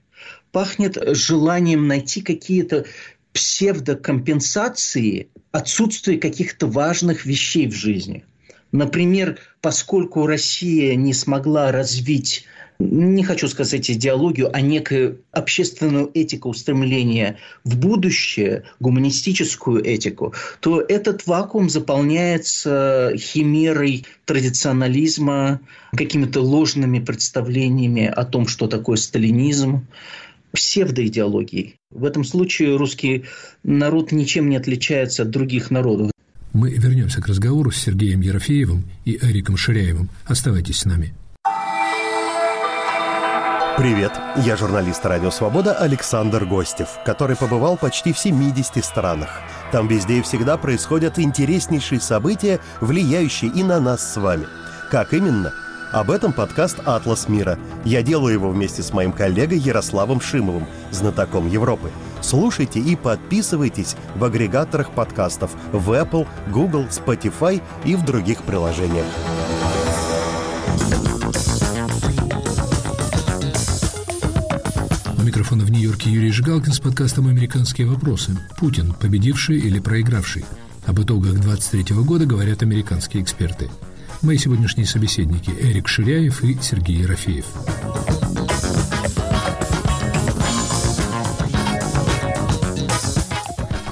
пахнет 0.51 0.97
желанием 1.15 1.87
найти 1.87 2.21
какие-то 2.21 2.85
псевдокомпенсации 3.33 5.29
отсутствия 5.51 6.17
каких-то 6.17 6.67
важных 6.67 7.25
вещей 7.25 7.67
в 7.67 7.73
жизни. 7.73 8.23
Например, 8.71 9.39
поскольку 9.61 10.27
Россия 10.27 10.95
не 10.95 11.13
смогла 11.13 11.71
развить 11.71 12.45
не 12.79 13.23
хочу 13.23 13.47
сказать 13.47 13.89
идеологию, 13.89 14.49
а 14.53 14.61
некую 14.61 15.21
общественную 15.31 16.11
этику 16.13 16.49
устремления 16.49 17.37
в 17.63 17.77
будущее, 17.77 18.63
гуманистическую 18.79 19.83
этику, 19.83 20.33
то 20.59 20.81
этот 20.81 21.25
вакуум 21.25 21.69
заполняется 21.69 23.13
химерой 23.17 24.05
традиционализма, 24.25 25.59
какими-то 25.95 26.41
ложными 26.41 26.99
представлениями 26.99 28.05
о 28.05 28.23
том, 28.25 28.47
что 28.47 28.67
такое 28.67 28.97
сталинизм, 28.97 29.87
псевдоидеологией. 30.57 31.75
В 31.91 32.03
этом 32.03 32.23
случае 32.23 32.75
русский 32.77 33.25
народ 33.63 34.11
ничем 34.11 34.49
не 34.49 34.57
отличается 34.57 35.21
от 35.21 35.29
других 35.29 35.69
народов. 35.69 36.11
Мы 36.51 36.71
вернемся 36.71 37.21
к 37.21 37.27
разговору 37.27 37.69
с 37.69 37.77
Сергеем 37.77 38.21
Ерофеевым 38.21 38.85
и 39.05 39.19
Эриком 39.21 39.55
Ширяевым. 39.55 40.09
Оставайтесь 40.25 40.79
с 40.79 40.85
нами. 40.85 41.13
Привет, 43.77 44.11
я 44.43 44.57
журналист 44.57 45.05
«Радио 45.05 45.29
Свобода» 45.29 45.75
Александр 45.75 46.45
Гостев, 46.45 46.89
который 47.05 47.35
побывал 47.35 47.77
почти 47.77 48.11
в 48.11 48.17
70 48.17 48.83
странах. 48.83 49.29
Там 49.71 49.87
везде 49.87 50.17
и 50.17 50.21
всегда 50.23 50.57
происходят 50.57 51.19
интереснейшие 51.19 52.01
события, 52.01 52.59
влияющие 52.81 53.51
и 53.51 53.61
на 53.61 53.79
нас 53.79 54.13
с 54.13 54.17
вами. 54.17 54.47
Как 54.89 55.13
именно– 55.13 55.53
об 55.91 56.11
этом 56.11 56.33
подкаст 56.33 56.79
«Атлас 56.85 57.29
мира». 57.29 57.57
Я 57.85 58.01
делаю 58.01 58.33
его 58.33 58.49
вместе 58.49 58.83
с 58.83 58.93
моим 58.93 59.11
коллегой 59.11 59.59
Ярославом 59.59 60.21
Шимовым, 60.21 60.65
знатоком 60.91 61.49
Европы. 61.49 61.91
Слушайте 62.21 62.79
и 62.79 62.95
подписывайтесь 62.95 63.95
в 64.15 64.23
агрегаторах 64.23 64.91
подкастов 64.91 65.51
в 65.71 65.91
Apple, 65.91 66.27
Google, 66.51 66.85
Spotify 66.85 67.61
и 67.85 67.95
в 67.95 68.03
других 68.03 68.43
приложениях. 68.43 69.05
Микрофона 75.23 75.65
в 75.65 75.71
Нью-Йорке 75.71 76.09
Юрий 76.09 76.31
Жигалкин 76.31 76.71
с 76.71 76.79
подкастом 76.79 77.27
«Американские 77.27 77.87
вопросы». 77.87 78.37
Путин– 78.57 78.93
победивший 78.99 79.57
или 79.57 79.79
проигравший? 79.79 80.45
Об 80.85 81.01
итогах 81.01 81.33
23 81.39 81.95
года 81.97 82.25
говорят 82.25 82.63
американские 82.63 83.21
эксперты– 83.21 83.69
Мои 84.23 84.37
сегодняшние 84.37 84.87
собеседники 84.87 85.51
Эрик 85.61 85.87
Ширяев 85.87 86.43
и 86.43 86.55
Сергей 86.59 86.97
Ерофеев. 86.97 87.45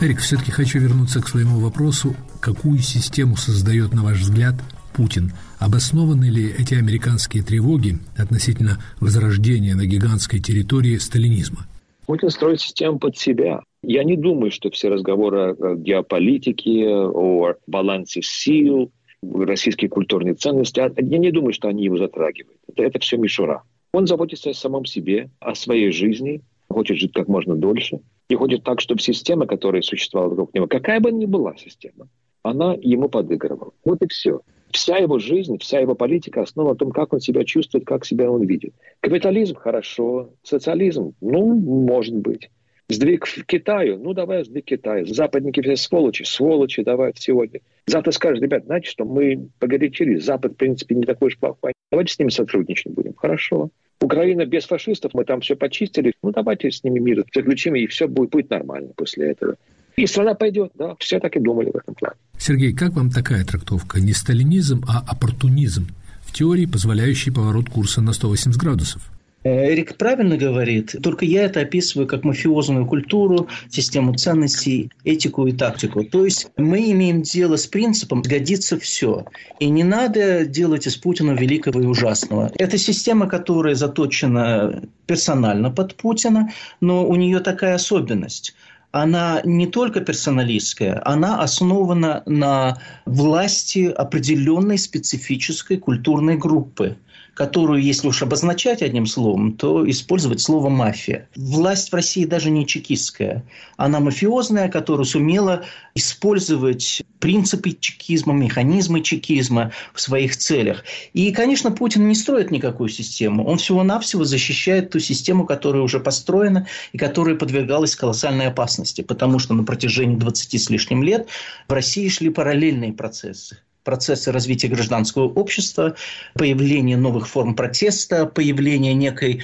Эрик, 0.02 0.20
все-таки 0.20 0.52
хочу 0.52 0.80
вернуться 0.80 1.22
к 1.22 1.28
своему 1.28 1.60
вопросу. 1.60 2.16
Какую 2.40 2.80
систему 2.80 3.38
создает, 3.38 3.94
на 3.94 4.04
ваш 4.04 4.20
взгляд, 4.20 4.56
Путин? 4.94 5.32
Обоснованы 5.60 6.26
ли 6.26 6.50
эти 6.50 6.74
американские 6.74 7.44
тревоги 7.44 8.00
относительно 8.18 8.80
возрождения 9.00 9.76
на 9.76 9.86
гигантской 9.86 10.40
территории 10.40 10.98
сталинизма? 10.98 11.68
Путин 12.08 12.30
строит 12.30 12.62
систему 12.62 13.00
под 13.00 13.18
себя. 13.18 13.62
Я 13.82 14.04
не 14.04 14.18
думаю, 14.18 14.52
что 14.52 14.72
все 14.72 14.90
разговоры 14.90 15.54
о 15.54 15.76
геополитике, 15.76 16.88
о 16.88 17.54
балансе 17.68 18.22
сил, 18.24 18.92
российские 19.34 19.90
культурные 19.90 20.34
ценности, 20.34 20.80
а 20.80 20.92
я 20.98 21.18
не 21.18 21.32
думаю, 21.32 21.54
что 21.54 21.68
они 21.68 21.84
его 21.84 21.98
затрагивают. 21.98 22.60
Это, 22.68 22.84
это 22.84 23.00
все 23.00 23.18
мишура. 23.18 23.64
Он 23.94 24.08
заботится 24.08 24.50
о 24.50 24.54
самом 24.54 24.86
себе, 24.86 25.30
о 25.40 25.56
своей 25.56 25.92
жизни, 25.92 26.42
хочет 26.70 26.98
жить 26.98 27.14
как 27.14 27.28
можно 27.28 27.56
дольше. 27.56 28.00
И 28.28 28.36
хочет 28.36 28.64
так, 28.64 28.82
чтобы 28.82 29.02
система, 29.02 29.46
которая 29.46 29.82
существовала 29.82 30.32
вокруг 30.32 30.54
него, 30.54 30.68
какая 30.68 31.00
бы 31.00 31.12
ни 31.12 31.26
была 31.26 31.56
система, 31.58 32.08
она 32.42 32.76
ему 32.82 33.08
подыгрывала. 33.08 33.72
Вот 33.84 34.02
и 34.02 34.08
все. 34.08 34.42
Вся 34.72 34.98
его 34.98 35.20
жизнь, 35.20 35.58
вся 35.60 35.80
его 35.80 35.96
политика 35.96 36.42
основана 36.42 36.74
на 36.74 36.78
том, 36.78 36.92
как 36.92 37.14
он 37.14 37.20
себя 37.20 37.44
чувствует, 37.44 37.86
как 37.86 38.06
себя 38.06 38.30
он 38.30 38.46
видит. 38.46 38.74
Капитализм– 39.00 39.56
хорошо, 39.56 40.32
социализм– 40.44 41.14
ну, 41.22 41.56
может 41.56 42.16
быть. 42.16 42.50
Сдвиг 42.88 43.26
в 43.26 43.46
Китаю, 43.46 43.98
ну 43.98 44.14
давай 44.14 44.46
сдвиг 44.46 44.66
Китая. 44.66 45.06
Западники 45.06 45.62
все 45.62 45.76
сволочи, 45.76 46.24
сволочи 46.24 46.84
давай 46.84 47.14
сегодня. 47.18 47.62
Завтра 47.88 48.12
скажут, 48.12 48.44
ребят, 48.44 48.66
знаете 48.66 48.90
что, 48.90 49.06
мы 49.06 49.50
погорячились, 49.60 50.24
Запад, 50.24 50.54
в 50.54 50.56
принципе, 50.56 50.94
не 50.96 51.04
такой 51.04 51.30
уж 51.30 51.38
плохой. 51.38 51.74
Давайте 51.92 52.14
с 52.14 52.20
ними 52.20 52.30
сотрудничать 52.30 52.94
будем. 52.94 53.14
Хорошо. 53.16 53.70
Украина 54.02 54.46
без 54.46 54.66
фашистов, 54.66 55.14
мы 55.14 55.26
там 55.26 55.42
все 55.42 55.56
почистили. 55.56 56.14
Ну, 56.22 56.32
давайте 56.32 56.70
с 56.70 56.84
ними 56.84 57.00
мир 57.00 57.24
заключим, 57.34 57.76
и 57.76 57.88
все 57.88 58.08
будет, 58.08 58.30
будет 58.30 58.50
нормально 58.50 58.92
после 58.96 59.32
этого. 59.32 59.56
И 59.96 60.06
страна 60.06 60.36
пойдет, 60.36 60.72
да, 60.76 60.96
все 61.00 61.20
так 61.20 61.36
и 61.38 61.40
думали 61.40 61.72
в 61.72 61.78
этом 61.78 61.96
плане. 61.96 62.16
Сергей, 62.38 62.74
как 62.74 62.94
вам 62.94 63.10
такая 63.10 63.46
трактовка? 63.46 64.00
Не 64.00 64.14
сталинизм, 64.14 64.84
а 64.88 65.00
оппортунизм, 65.08 65.88
в 66.22 66.34
теории 66.34 66.66
позволяющий 66.66 67.32
поворот 67.32 67.70
курса 67.70 68.02
на 68.02 68.12
180 68.12 68.60
градусов? 68.60 69.10
Э, 69.46 69.72
Эрик 69.72 69.96
правильно 69.96 70.38
говорит, 70.38 70.96
только 71.04 71.24
я 71.24 71.44
это 71.44 71.62
описываю 71.62 72.08
как 72.08 72.24
мафиозную 72.24 72.88
культуру, 72.88 73.48
систему 73.70 74.16
ценностей, 74.16 74.90
этику 75.04 75.46
и 75.46 75.52
тактику. 75.52 76.04
То 76.04 76.26
есть 76.26 76.48
мы 76.58 76.92
имеем 76.92 77.22
дело 77.22 77.56
с 77.56 77.68
принципом 77.68 78.24
«годится 78.24 78.80
все». 78.80 79.26
И 79.60 79.70
не 79.70 79.84
надо 79.84 80.46
делать 80.46 80.88
из 80.88 80.98
Путина 80.98 81.34
великого 81.34 81.80
и 81.80 81.86
ужасного. 81.86 82.52
Это 82.56 82.80
система, 82.80 83.28
которая 83.28 83.76
заточена 83.76 84.82
персонально 85.06 85.70
под 85.70 85.96
Путина, 85.96 86.52
но 86.82 87.08
у 87.08 87.16
нее 87.16 87.40
такая 87.40 87.76
особенность– 87.76 88.56
она 88.96 89.42
не 89.44 89.68
только 89.68 90.00
персоналистская, 90.00 91.02
она 91.04 91.42
основана 91.42 92.24
на 92.26 92.78
власти 93.06 93.88
определенной 93.94 94.78
специфической 94.78 95.76
культурной 95.76 96.38
группы 96.38 96.96
которую, 97.36 97.84
если 97.84 98.08
уж 98.08 98.24
обозначать 98.24 98.82
одним 98.82 99.06
словом, 99.06 99.54
то 99.54 99.88
использовать 99.88 100.42
слово 100.42 100.70
«мафия». 100.70 101.28
Власть 101.36 101.92
в 101.92 101.94
России 101.94 102.26
даже 102.26 102.50
не 102.50 102.66
чекистская. 102.66 103.44
Она 103.76 104.00
мафиозная, 104.00 104.70
которая 104.70 105.06
сумела 105.06 105.66
использовать 105.96 107.04
принципы 107.20 107.72
чекизма, 107.78 108.34
механизмы 108.34 109.02
чекизма 109.02 109.74
в 109.94 110.00
своих 110.00 110.38
целях. 110.38 110.86
И, 111.14 111.32
конечно, 111.34 111.72
Путин 111.72 112.08
не 112.08 112.16
строит 112.16 112.52
никакую 112.52 112.88
систему. 112.88 113.46
Он 113.46 113.58
всего-навсего 113.58 114.24
защищает 114.24 114.92
ту 114.92 115.00
систему, 115.00 115.46
которая 115.46 115.84
уже 115.84 116.00
построена 116.00 116.68
и 116.94 116.98
которая 116.98 117.36
подвергалась 117.36 117.98
колоссальной 117.98 118.48
опасности. 118.48 119.02
Потому 119.02 119.40
что 119.40 119.54
на 119.54 119.66
протяжении 119.66 120.16
20 120.16 120.62
с 120.62 120.70
лишним 120.70 121.04
лет 121.04 121.28
в 121.68 121.74
России 121.74 122.08
шли 122.08 122.30
параллельные 122.30 122.94
процессы 122.94 123.58
процессы 123.86 124.32
развития 124.34 124.68
гражданского 124.68 125.30
общества, 125.30 125.96
появление 126.34 126.98
новых 126.98 127.30
форм 127.30 127.56
протеста, 127.56 128.26
появление 128.26 128.94
некой 128.94 129.44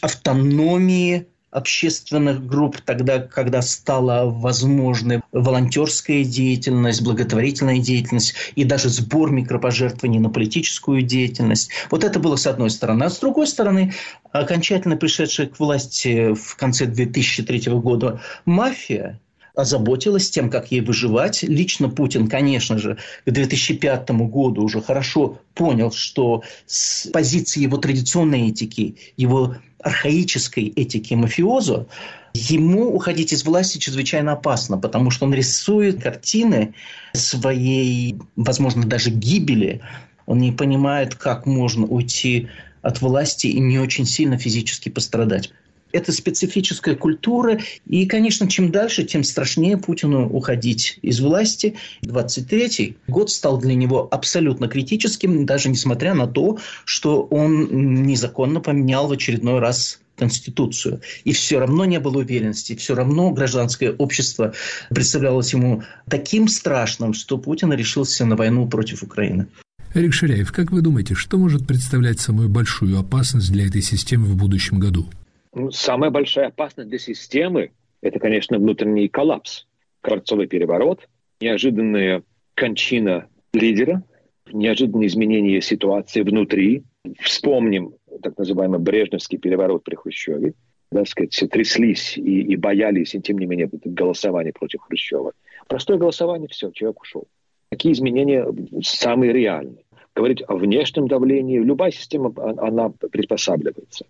автономии 0.00 1.26
общественных 1.50 2.46
групп, 2.46 2.80
тогда, 2.80 3.18
когда 3.18 3.60
стала 3.60 4.30
возможной 4.30 5.20
волонтерская 5.32 6.22
деятельность, 6.22 7.02
благотворительная 7.02 7.78
деятельность 7.78 8.34
и 8.54 8.64
даже 8.64 8.88
сбор 8.88 9.32
микропожертвований 9.32 10.20
на 10.20 10.30
политическую 10.30 11.02
деятельность. 11.02 11.70
Вот 11.90 12.04
это 12.04 12.20
было 12.20 12.36
с 12.36 12.46
одной 12.46 12.70
стороны. 12.70 13.04
А 13.04 13.10
с 13.10 13.18
другой 13.18 13.48
стороны, 13.48 13.92
окончательно 14.30 14.96
пришедшая 14.96 15.48
к 15.48 15.58
власти 15.58 16.34
в 16.34 16.54
конце 16.56 16.86
2003 16.86 17.72
года 17.72 18.20
мафия, 18.44 19.18
озаботилась 19.54 20.30
тем, 20.30 20.50
как 20.50 20.70
ей 20.70 20.80
выживать. 20.80 21.42
Лично 21.42 21.88
Путин, 21.88 22.28
конечно 22.28 22.78
же, 22.78 22.98
к 23.24 23.30
2005 23.30 24.10
году 24.10 24.62
уже 24.62 24.80
хорошо 24.80 25.38
понял, 25.54 25.92
что 25.92 26.42
с 26.66 27.08
позиции 27.08 27.62
его 27.62 27.76
традиционной 27.76 28.48
этики, 28.48 28.96
его 29.16 29.56
архаической 29.82 30.64
этики 30.68 31.14
мафиозо, 31.14 31.86
ему 32.34 32.94
уходить 32.94 33.32
из 33.32 33.44
власти 33.44 33.78
чрезвычайно 33.78 34.32
опасно, 34.32 34.78
потому 34.78 35.10
что 35.10 35.26
он 35.26 35.34
рисует 35.34 36.02
картины 36.02 36.74
своей, 37.12 38.16
возможно, 38.36 38.84
даже 38.84 39.10
гибели. 39.10 39.80
Он 40.26 40.38
не 40.38 40.52
понимает, 40.52 41.14
как 41.14 41.46
можно 41.46 41.86
уйти 41.86 42.48
от 42.82 43.00
власти 43.00 43.48
и 43.48 43.58
не 43.58 43.78
очень 43.78 44.06
сильно 44.06 44.38
физически 44.38 44.88
пострадать. 44.88 45.52
Это 45.92 46.12
специфическая 46.12 46.94
культура. 46.94 47.58
И, 47.86 48.06
конечно, 48.06 48.48
чем 48.48 48.70
дальше, 48.70 49.04
тем 49.04 49.24
страшнее 49.24 49.76
Путину 49.76 50.28
уходить 50.28 50.98
из 51.02 51.20
власти. 51.20 51.76
23-й 52.02 52.96
год 53.08 53.30
стал 53.30 53.58
для 53.58 53.74
него 53.74 54.08
абсолютно 54.10 54.68
критическим, 54.68 55.46
даже 55.46 55.68
несмотря 55.68 56.14
на 56.14 56.26
то, 56.26 56.58
что 56.84 57.22
он 57.22 58.02
незаконно 58.02 58.60
поменял 58.60 59.08
в 59.08 59.12
очередной 59.12 59.58
раз 59.58 60.00
Конституцию. 60.20 61.00
И 61.24 61.32
все 61.32 61.58
равно 61.58 61.84
не 61.86 61.98
было 61.98 62.18
уверенности, 62.18 62.76
все 62.76 62.94
равно 62.94 63.30
гражданское 63.30 63.90
общество 63.92 64.52
представлялось 64.90 65.52
ему 65.54 65.82
таким 66.08 66.46
страшным, 66.46 67.14
что 67.14 67.38
Путин 67.38 67.72
решился 67.72 68.26
на 68.26 68.36
войну 68.36 68.68
против 68.68 69.02
Украины. 69.02 69.46
Эрик 69.94 70.12
Ширяев, 70.12 70.52
как 70.52 70.70
вы 70.70 70.82
думаете, 70.82 71.14
что 71.14 71.36
может 71.36 71.66
представлять 71.66 72.20
самую 72.20 72.48
большую 72.48 72.96
опасность 72.98 73.50
для 73.50 73.66
этой 73.66 73.82
системы 73.82 74.26
в 74.26 74.36
будущем 74.36 74.78
году? 74.78 75.08
Ну, 75.52 75.70
самая 75.70 76.10
большая 76.10 76.48
опасность 76.48 76.88
для 76.88 76.98
системы– 76.98 77.72
это, 78.02 78.18
конечно, 78.20 78.58
внутренний 78.58 79.08
коллапс, 79.08 79.66
кварцовый 80.00 80.46
переворот, 80.46 81.08
неожиданная 81.40 82.22
кончина 82.54 83.28
лидера, 83.52 84.04
неожиданные 84.52 85.08
изменения 85.08 85.60
ситуации 85.60 86.22
внутри. 86.22 86.84
Вспомним 87.18 87.94
так 88.22 88.38
называемый 88.38 88.78
Брежневский 88.78 89.38
переворот 89.38 89.82
при 89.84 89.96
Хрущеве. 89.96 90.54
Да, 90.92 91.04
сказать, 91.04 91.32
все 91.32 91.46
тряслись 91.46 92.16
и, 92.16 92.42
и 92.42 92.56
боялись, 92.56 93.14
и 93.14 93.20
тем 93.20 93.38
не 93.38 93.46
менее 93.46 93.68
голосование 93.72 94.52
против 94.52 94.80
Хрущева. 94.82 95.32
Простое 95.68 95.98
голосование, 95.98 96.48
все, 96.48 96.70
человек 96.72 97.00
ушел. 97.00 97.26
Какие 97.70 97.92
изменения 97.92 98.46
самые 98.82 99.32
реальные? 99.32 99.84
Говорить 100.14 100.42
о 100.46 100.56
внешнем 100.56 101.06
давлении, 101.06 101.58
любая 101.58 101.92
система, 101.92 102.32
она 102.36 102.90
приспосабливается 103.12 104.04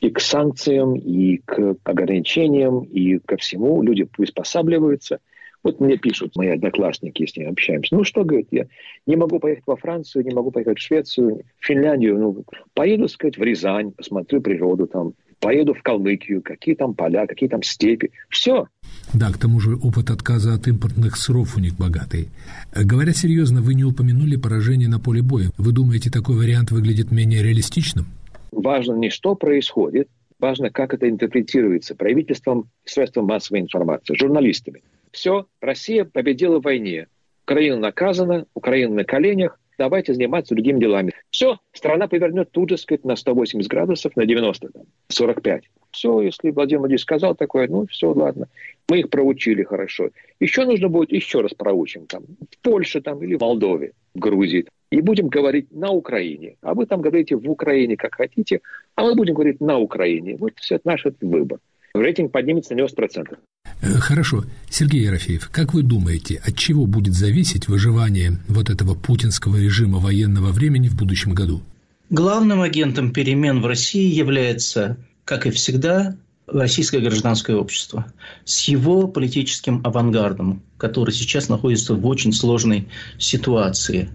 и 0.00 0.10
к 0.10 0.20
санкциям, 0.20 0.94
и 0.94 1.38
к 1.38 1.76
ограничениям, 1.84 2.82
и 2.82 3.18
ко 3.18 3.36
всему. 3.36 3.82
Люди 3.82 4.04
приспосабливаются. 4.04 5.20
Вот 5.62 5.80
мне 5.80 5.96
пишут 5.96 6.36
мои 6.36 6.48
одноклассники, 6.48 7.24
с 7.24 7.34
ними 7.36 7.48
общаемся. 7.48 7.94
Ну 7.94 8.04
что, 8.04 8.22
говорит, 8.22 8.48
я 8.50 8.66
не 9.06 9.16
могу 9.16 9.38
поехать 9.40 9.64
во 9.66 9.76
Францию, 9.76 10.24
не 10.24 10.34
могу 10.34 10.50
поехать 10.50 10.78
в 10.78 10.82
Швецию, 10.82 11.40
в 11.58 11.66
Финляндию. 11.66 12.18
Ну, 12.18 12.44
поеду, 12.74 13.08
сказать, 13.08 13.38
в 13.38 13.42
Рязань, 13.42 13.90
посмотрю 13.92 14.42
природу 14.42 14.86
там. 14.86 15.14
Поеду 15.40 15.74
в 15.74 15.82
Калмыкию, 15.82 16.42
какие 16.42 16.74
там 16.74 16.94
поля, 16.94 17.26
какие 17.26 17.48
там 17.48 17.62
степи. 17.62 18.12
Все. 18.28 18.68
Да, 19.12 19.30
к 19.30 19.38
тому 19.38 19.58
же 19.58 19.76
опыт 19.76 20.10
отказа 20.10 20.54
от 20.54 20.68
импортных 20.68 21.16
сыров 21.16 21.56
у 21.56 21.60
них 21.60 21.76
богатый. 21.76 22.28
Говоря 22.74 23.12
серьезно, 23.12 23.60
вы 23.60 23.74
не 23.74 23.84
упомянули 23.84 24.36
поражение 24.36 24.88
на 24.88 25.00
поле 25.00 25.22
боя. 25.22 25.50
Вы 25.58 25.72
думаете, 25.72 26.10
такой 26.10 26.36
вариант 26.36 26.70
выглядит 26.70 27.10
менее 27.10 27.42
реалистичным? 27.42 28.06
Важно 28.54 28.94
не 28.94 29.10
что 29.10 29.34
происходит, 29.34 30.08
важно, 30.38 30.70
как 30.70 30.94
это 30.94 31.08
интерпретируется 31.08 31.94
правительством, 31.94 32.70
средством 32.84 33.26
массовой 33.26 33.60
информации, 33.60 34.14
журналистами. 34.14 34.82
Все, 35.12 35.46
Россия 35.60 36.04
победила 36.04 36.58
в 36.58 36.64
войне. 36.64 37.08
Украина 37.44 37.76
наказана, 37.78 38.46
Украина 38.54 38.94
на 38.94 39.04
коленях, 39.04 39.60
давайте 39.78 40.14
заниматься 40.14 40.54
другими 40.54 40.80
делами. 40.80 41.12
Все, 41.30 41.58
страна 41.72 42.08
повернет 42.08 42.50
тут 42.50 42.70
же, 42.70 42.76
сказать, 42.76 43.04
на 43.04 43.16
180 43.16 43.70
градусов, 43.70 44.16
на 44.16 44.26
90, 44.26 44.68
там, 44.68 44.82
45. 45.08 45.64
Все, 45.90 46.20
если 46.20 46.50
Владимир 46.50 46.80
Владимирович 46.80 47.02
сказал 47.02 47.34
такое, 47.34 47.68
ну, 47.68 47.86
все, 47.86 48.12
ладно. 48.12 48.48
Мы 48.88 49.00
их 49.00 49.10
проучили 49.10 49.62
хорошо. 49.62 50.10
Еще 50.40 50.64
нужно 50.64 50.88
будет 50.88 51.12
еще 51.12 51.40
раз 51.40 51.54
проучим 51.54 52.06
там, 52.06 52.24
в 52.24 52.58
Польше 52.62 53.00
там, 53.00 53.22
или 53.22 53.36
в 53.36 53.40
Молдове, 53.40 53.92
в 54.14 54.18
Грузии 54.18 54.66
и 54.94 55.00
будем 55.00 55.28
говорить 55.28 55.72
на 55.72 55.90
Украине. 55.90 56.56
А 56.62 56.74
вы 56.74 56.86
там 56.86 57.00
говорите 57.00 57.34
в 57.34 57.50
Украине 57.50 57.96
как 57.96 58.14
хотите, 58.14 58.60
а 58.94 59.02
мы 59.02 59.16
будем 59.16 59.34
говорить 59.34 59.60
на 59.60 59.78
Украине. 59.78 60.36
Вот 60.36 60.52
все 60.56 60.78
наш 60.84 61.04
выбор. 61.20 61.58
Рейтинг 61.94 62.32
поднимется 62.32 62.74
на 62.74 62.80
90%. 62.80 63.38
Э, 63.82 63.86
хорошо. 63.98 64.44
Сергей 64.68 65.02
Ерофеев, 65.02 65.48
как 65.50 65.74
вы 65.74 65.82
думаете, 65.82 66.40
от 66.44 66.56
чего 66.56 66.86
будет 66.86 67.14
зависеть 67.14 67.68
выживание 67.68 68.38
вот 68.48 68.70
этого 68.70 68.94
путинского 68.94 69.56
режима 69.56 69.98
военного 69.98 70.50
времени 70.52 70.88
в 70.88 70.96
будущем 70.96 71.34
году? 71.34 71.62
Главным 72.10 72.60
агентом 72.60 73.12
перемен 73.12 73.60
в 73.60 73.66
России 73.66 74.12
является, 74.12 74.96
как 75.24 75.46
и 75.46 75.50
всегда, 75.50 76.16
российское 76.46 77.00
гражданское 77.00 77.56
общество 77.56 78.06
с 78.44 78.68
его 78.68 79.08
политическим 79.08 79.80
авангардом, 79.84 80.62
который 80.76 81.12
сейчас 81.12 81.48
находится 81.48 81.94
в 81.94 82.06
очень 82.06 82.32
сложной 82.32 82.88
ситуации. 83.18 84.10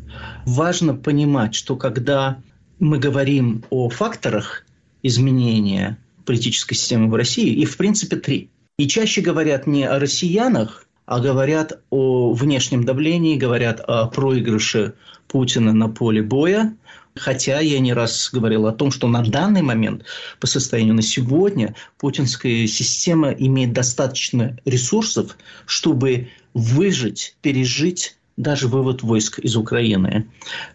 Важно 0.46 0.94
понимать, 0.96 1.56
что 1.56 1.76
когда 1.76 2.42
мы 2.80 3.00
говорим 3.00 3.63
о 3.70 3.89
факторах 3.89 4.65
изменения 5.02 5.98
политической 6.30 6.76
системы 6.76 7.10
в 7.10 7.15
России, 7.15 7.56
их 7.56 7.72
в 7.72 7.78
принципе 7.78 8.15
три. 8.15 8.52
И 8.78 8.88
чаще 8.88 9.22
говорят 9.22 9.65
не 9.65 9.84
о 9.84 9.98
россиянах, 9.98 10.86
а 11.08 11.20
говорят 11.20 11.82
о 11.89 12.34
внешнем 12.34 12.84
давлении, 12.84 13.36
говорят 13.36 13.80
о 13.80 14.06
проигрыше 14.06 14.94
Путина 15.28 15.74
на 15.74 15.89
поле 15.89 16.22
боя, 16.22 16.76
Хотя 17.15 17.60
я 17.60 17.80
не 17.80 17.94
раз 17.94 18.30
говорил 18.32 18.68
о 18.68 18.72
том, 18.72 18.92
что 18.92 19.08
на 19.08 19.24
данный 19.24 19.63
момент, 19.63 20.06
по 20.39 20.46
состоянию 20.46 20.94
на 20.94 21.02
сегодня, 21.02 21.76
путинская 21.98 22.68
система 22.68 23.32
имеет 23.32 23.74
достаточно 23.74 24.56
ресурсов, 24.63 25.36
чтобы 25.65 26.30
выжить, 26.54 27.36
пережить 27.42 28.18
даже 28.39 28.69
вывод 28.69 29.04
войск 29.04 29.39
из 29.39 29.58
Украины. 29.58 30.25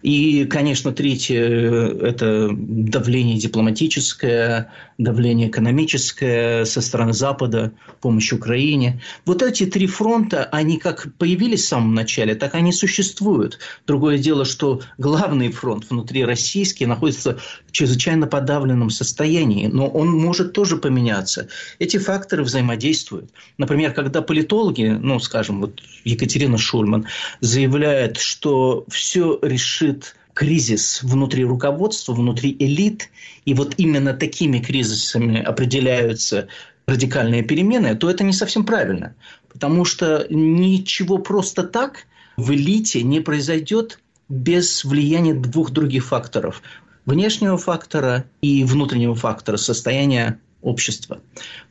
И, 0.02 0.44
конечно, 0.44 0.92
третье– 0.92 1.40
это 2.02 2.50
давление 2.52 3.38
дипломатическое, 3.38 4.70
давление 4.98 5.48
экономическое 5.48 6.66
со 6.66 6.82
стороны 6.82 7.14
Запада, 7.14 7.72
помощь 8.02 8.32
Украине. 8.32 9.00
Вот 9.24 9.42
эти 9.42 9.64
три 9.64 9.86
фронта, 9.86 10.44
они 10.52 10.76
как 10.76 11.08
появились 11.16 11.62
в 11.62 11.68
самом 11.68 11.94
начале, 11.94 12.34
так 12.34 12.54
они 12.54 12.70
существуют. 12.70 13.58
Другое 13.86 14.18
дело, 14.18 14.44
что 14.44 14.82
главный 14.98 15.50
фронт 15.50 15.88
внутри 15.88 16.22
российский 16.24 16.84
находится 16.84 17.38
в 17.66 17.72
чрезвычайно 17.72 18.26
подавленном 18.26 18.90
состоянии, 18.90 19.68
но 19.68 19.88
он 19.88 20.10
может 20.10 20.52
тоже 20.52 20.76
поменяться. 20.76 21.48
Эти 21.78 21.96
факторы 21.96 22.44
взаимодействуют. 22.44 23.30
Например, 23.56 23.92
когда 23.94 24.20
политологи, 24.20 24.98
ну, 25.00 25.18
скажем, 25.18 25.62
вот 25.62 25.80
Екатерина 26.04 26.58
Шульман 26.58 27.06
заявляет, 27.54 28.16
что 28.16 28.84
все 28.88 29.38
решит 29.40 30.16
кризис 30.34 31.02
внутри 31.02 31.44
руководства, 31.44 32.12
внутри 32.12 32.56
элит, 32.58 33.10
и 33.44 33.54
вот 33.54 33.74
именно 33.76 34.12
такими 34.12 34.58
кризисами 34.58 35.40
определяются 35.40 36.48
радикальные 36.86 37.44
перемены, 37.44 37.94
то 37.94 38.10
это 38.10 38.24
не 38.24 38.32
совсем 38.32 38.66
правильно. 38.66 39.14
Потому 39.52 39.84
что 39.84 40.26
ничего 40.28 41.18
просто 41.18 41.62
так 41.62 42.06
в 42.36 42.50
элите 42.52 43.02
не 43.04 43.20
произойдет 43.20 44.00
без 44.28 44.84
влияния 44.84 45.34
двух 45.34 45.70
других 45.70 46.04
факторов. 46.06 46.60
Внешнего 47.06 47.56
фактора 47.56 48.24
и 48.42 48.64
внутреннего 48.64 49.14
фактора, 49.14 49.58
состояния 49.58 50.40
общества. 50.64 51.20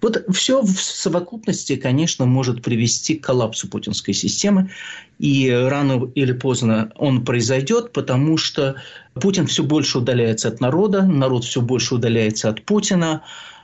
Вот 0.02 0.24
все 0.34 0.62
в 0.62 0.80
совокупности, 0.80 1.76
конечно, 1.76 2.26
может 2.26 2.62
привести 2.62 3.16
к 3.16 3.26
коллапсу 3.26 3.68
путинской 3.68 4.14
системы. 4.14 4.70
И 5.20 5.50
рано 5.50 6.12
или 6.16 6.32
поздно 6.32 6.92
он 6.96 7.26
произойдет, 7.26 7.92
потому 7.92 8.38
что 8.38 8.76
Путин 9.16 9.48
все 9.48 9.64
больше 9.64 9.98
удаляется 9.98 10.48
от 10.48 10.62
народа, 10.62 11.02
народ 11.04 11.44
все 11.44 11.62
больше 11.62 11.96
удаляется 11.96 12.50
от 12.50 12.64
Путина. 12.64 13.24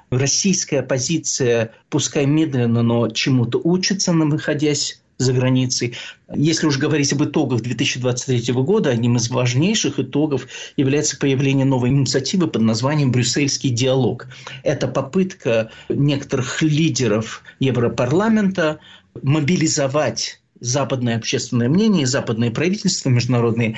Российская 0.10 0.80
оппозиция, 0.80 1.74
пускай 1.90 2.26
медленно, 2.26 2.82
но 2.82 3.10
чему-то 3.10 3.60
учится, 3.64 4.12
находясь 4.12 5.02
за 5.20 5.34
границей. 5.34 5.96
Если 6.34 6.66
уж 6.66 6.78
говорить 6.78 7.14
об 7.14 7.24
итогах 7.24 7.62
2023 7.62 8.54
года, 8.54 8.90
одним 8.90 9.18
из 9.18 9.30
важнейших 9.30 10.00
итогов 10.00 10.48
является 10.78 11.18
появление 11.18 11.66
новой 11.66 11.90
инициативы 11.90 12.48
под 12.48 12.62
названием 12.64 13.12
«Брюссельский 13.12 13.70
диалог». 13.70 14.28
Это 14.64 14.88
попытка 14.88 15.72
некоторых 15.90 16.62
лидеров 16.62 17.44
Европарламента 17.60 18.80
мобилизовать 19.22 20.42
западное 20.62 21.18
общественное 21.18 21.70
мнение, 21.70 22.08
западные 22.08 22.52
правительства, 22.52 23.10
международные 23.10 23.78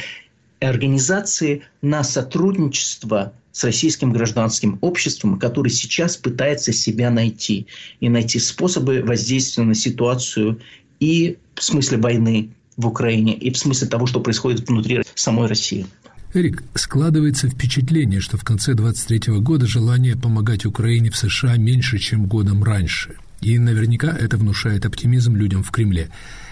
организации 0.60 1.64
на 1.82 2.04
сотрудничество 2.04 3.34
с 3.52 3.64
российским 3.64 4.14
гражданским 4.14 4.78
обществом, 4.82 5.38
который 5.38 5.70
сейчас 5.70 6.16
пытается 6.18 6.72
себя 6.72 7.10
найти 7.10 7.68
и 8.00 8.10
найти 8.10 8.40
способы 8.40 9.02
воздействия 9.02 9.64
на 9.64 9.76
ситуацию 9.76 10.62
и 11.02 11.40
в 11.56 11.64
смысле 11.64 11.98
войны 11.98 12.52
в 12.78 12.88
Украине, 12.88 13.34
и 13.34 13.52
в 13.52 13.58
смысле 13.58 13.90
того, 13.90 14.06
что 14.06 14.22
происходит 14.22 14.70
внутри 14.70 15.02
самой 15.16 15.50
России. 15.50 15.86
Эрик, 16.34 16.64
складывается 16.76 17.50
впечатление, 17.50 18.22
что 18.22 18.38
в 18.38 18.46
конце 18.46 18.74
23 18.74 19.40
года 19.40 19.68
желание 19.68 20.16
помогать 20.16 20.66
Украине 20.66 21.10
в 21.10 21.18
США 21.18 21.58
меньше, 21.58 21.98
чем 21.98 22.26
годом 22.26 22.64
раньше. 22.64 23.18
И 23.42 23.60
наверняка 23.60 24.16
это 24.16 24.38
внушает 24.38 24.86
оптимизм 24.86 25.36
людям 25.36 25.64
в 25.64 25.72
Кремле. 25.72 26.08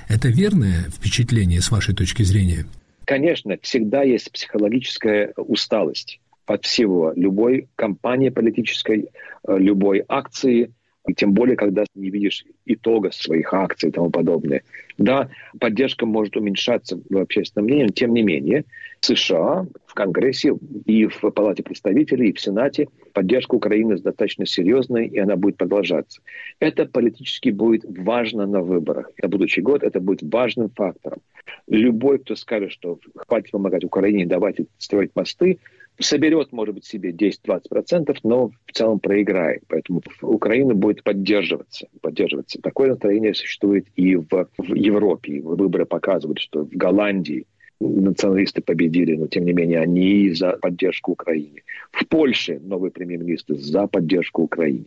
Это 0.10 0.28
верное 0.28 0.90
впечатление 0.90 1.62
с 1.62 1.72
вашей 1.72 1.96
точки 1.96 2.24
зрения? 2.24 2.66
Конечно, 3.06 3.56
всегда 3.62 4.02
есть 4.02 4.32
психологическая 4.32 5.34
усталость 5.38 6.20
от 6.46 6.66
всего, 6.66 7.14
любой 7.16 7.70
кампании 7.76 8.30
политической, 8.30 9.10
э, 9.48 9.58
любой 9.58 10.04
акции– 10.08 10.72
тем 11.16 11.34
более, 11.34 11.56
когда 11.56 11.86
не 11.96 12.10
видишь 12.10 12.46
итога 12.66 13.12
своих 13.12 13.54
акций 13.54 13.90
и 13.90 13.92
тому 13.92 14.10
подобное. 14.10 14.64
Да, 14.98 15.30
поддержка 15.60 16.06
может 16.06 16.36
уменьшаться 16.36 17.00
в 17.10 17.18
общественном 17.18 17.66
мнении, 17.66 17.84
но 17.84 17.90
тем 17.90 18.14
не 18.14 18.22
менее 18.22 18.66
США, 19.02 19.66
в 19.86 19.94
Конгрессе 19.94 20.54
и 20.86 21.08
в 21.08 21.22
Палате 21.32 21.64
представителей, 21.64 22.30
и 22.30 22.34
в 22.34 22.40
Сенате 22.40 22.88
поддержка 23.14 23.56
Украины 23.56 23.98
достаточно 23.98 24.46
серьезная, 24.46 25.04
и 25.04 25.18
она 25.18 25.36
будет 25.36 25.58
продолжаться. 25.58 26.22
Это 26.60 26.86
политически 26.86 27.50
будет 27.50 27.86
важно 27.88 28.46
на 28.46 28.62
выборах. 28.62 29.10
На 29.22 29.30
будущий 29.30 29.62
год 29.62 29.84
это 29.84 30.00
будет 30.02 30.22
важным 30.22 30.70
фактором. 30.70 31.20
Любой, 31.68 32.20
кто 32.20 32.36
скажет, 32.36 32.72
что 32.72 33.00
хватит 33.16 33.52
помогать 33.52 33.84
Украине, 33.84 34.26
давайте 34.26 34.66
строить 34.78 35.12
мосты, 35.16 35.60
соберет, 36.00 36.52
может 36.52 36.76
быть, 36.76 36.86
себе 36.86 37.12
10-20%, 37.12 38.18
но 38.24 38.52
в 38.66 38.72
целом 38.72 39.00
проиграет. 39.00 39.64
Поэтому 39.68 40.02
Украина 40.22 40.74
будет 40.74 41.04
поддерживаться. 41.04 41.88
поддерживаться. 42.02 42.62
Такое 42.62 42.90
настроение 42.90 43.34
существует 43.34 43.86
и 43.96 44.16
в, 44.16 44.48
в 44.58 44.74
Европе. 44.74 45.42
Выборы 45.42 45.86
показывают, 45.86 46.40
что 46.40 46.64
в 46.64 46.72
Голландии 46.72 47.46
националисты 47.80 48.62
победили, 48.62 49.16
но 49.16 49.28
тем 49.28 49.46
не 49.46 49.54
менее 49.54 49.80
они 49.80 50.32
за 50.32 50.54
поддержку 50.54 51.14
Украине. 51.14 51.64
В 51.92 52.06
Польше 52.08 52.60
новый 52.62 52.92
премьер-министр 52.92 53.56
за 53.56 53.88
поддержку 53.88 54.44
Украине 54.44 54.86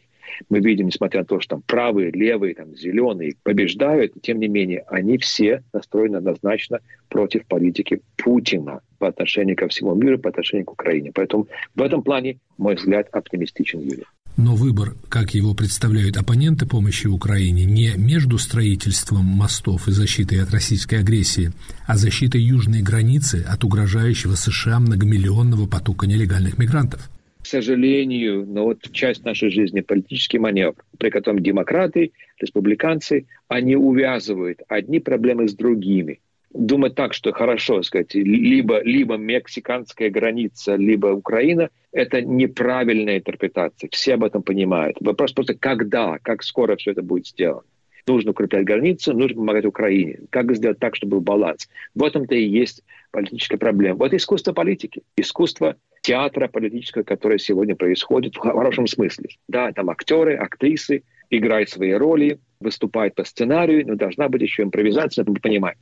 мы 0.48 0.60
видим, 0.60 0.86
несмотря 0.86 1.20
на 1.20 1.26
то, 1.26 1.40
что 1.40 1.56
там 1.56 1.62
правые, 1.66 2.10
левые, 2.10 2.54
там, 2.54 2.74
зеленые 2.76 3.34
побеждают, 3.42 4.14
тем 4.22 4.38
не 4.38 4.48
менее, 4.48 4.84
они 4.88 5.18
все 5.18 5.62
настроены 5.72 6.16
однозначно 6.16 6.80
против 7.08 7.46
политики 7.46 8.00
Путина 8.16 8.80
по 8.98 9.08
отношению 9.08 9.56
ко 9.56 9.68
всему 9.68 9.94
миру, 9.94 10.18
по 10.18 10.30
отношению 10.30 10.66
к 10.66 10.72
Украине. 10.72 11.12
Поэтому 11.14 11.48
в 11.74 11.82
этом 11.82 12.02
плане, 12.02 12.38
мой 12.58 12.74
взгляд, 12.76 13.08
оптимистичен, 13.12 13.80
Юрий. 13.80 14.04
Но 14.36 14.54
выбор, 14.54 14.94
как 15.10 15.34
его 15.34 15.54
представляют 15.54 16.16
оппоненты 16.16 16.66
помощи 16.66 17.06
Украине, 17.06 17.66
не 17.66 17.92
между 17.96 18.38
строительством 18.38 19.26
мостов 19.26 19.88
и 19.88 19.92
защитой 19.92 20.42
от 20.42 20.50
российской 20.52 21.00
агрессии, 21.00 21.52
а 21.86 21.96
защитой 21.98 22.40
южной 22.40 22.80
границы 22.80 23.44
от 23.46 23.62
угрожающего 23.62 24.34
США 24.34 24.80
многомиллионного 24.80 25.66
потока 25.66 26.06
нелегальных 26.06 26.56
мигрантов 26.56 27.10
к 27.42 27.46
сожалению, 27.46 28.46
но 28.46 28.64
вот 28.64 28.90
часть 28.92 29.24
нашей 29.24 29.50
жизни 29.50 29.80
политический 29.80 30.38
маневр, 30.38 30.76
при 30.98 31.10
котором 31.10 31.40
демократы, 31.40 32.12
республиканцы, 32.38 33.26
они 33.48 33.74
увязывают 33.76 34.60
одни 34.68 35.00
проблемы 35.00 35.48
с 35.48 35.54
другими. 35.54 36.20
Думать 36.54 36.94
так, 36.94 37.14
что 37.14 37.32
хорошо, 37.32 37.82
сказать, 37.82 38.14
либо, 38.14 38.82
либо 38.82 39.16
мексиканская 39.16 40.10
граница, 40.10 40.76
либо 40.76 41.06
Украина, 41.08 41.70
это 41.92 42.20
неправильная 42.20 43.18
интерпретация. 43.18 43.88
Все 43.90 44.14
об 44.14 44.24
этом 44.24 44.42
понимают. 44.42 44.96
Вопрос 45.00 45.32
просто, 45.32 45.54
когда, 45.54 46.18
как 46.22 46.42
скоро 46.42 46.76
все 46.76 46.92
это 46.92 47.02
будет 47.02 47.26
сделано. 47.26 47.64
Нужно 48.06 48.32
укреплять 48.32 48.64
границу, 48.64 49.12
нужно 49.12 49.36
помогать 49.36 49.64
Украине. 49.64 50.20
Как 50.30 50.54
сделать 50.56 50.78
так, 50.78 50.96
чтобы 50.96 51.16
был 51.16 51.20
баланс? 51.20 51.68
В 51.94 52.02
этом-то 52.02 52.34
и 52.34 52.44
есть 52.44 52.82
политическая 53.12 53.58
проблема. 53.58 53.96
Вот 53.96 54.12
искусство 54.12 54.52
политики, 54.52 55.02
искусство 55.16 55.76
театра 56.00 56.48
политического, 56.48 57.04
которое 57.04 57.38
сегодня 57.38 57.76
происходит 57.76 58.34
в 58.34 58.38
хорошем 58.38 58.86
смысле. 58.86 59.28
Да, 59.48 59.72
там 59.72 59.88
актеры, 59.90 60.34
актрисы 60.34 61.02
играют 61.30 61.70
свои 61.70 61.92
роли, 61.92 62.40
выступают 62.60 63.14
по 63.14 63.24
сценарию, 63.24 63.86
но 63.86 63.94
должна 63.94 64.28
быть 64.28 64.42
еще 64.42 64.64
импровизация, 64.64 65.24
мы 65.26 65.34
понимаем. 65.36 65.76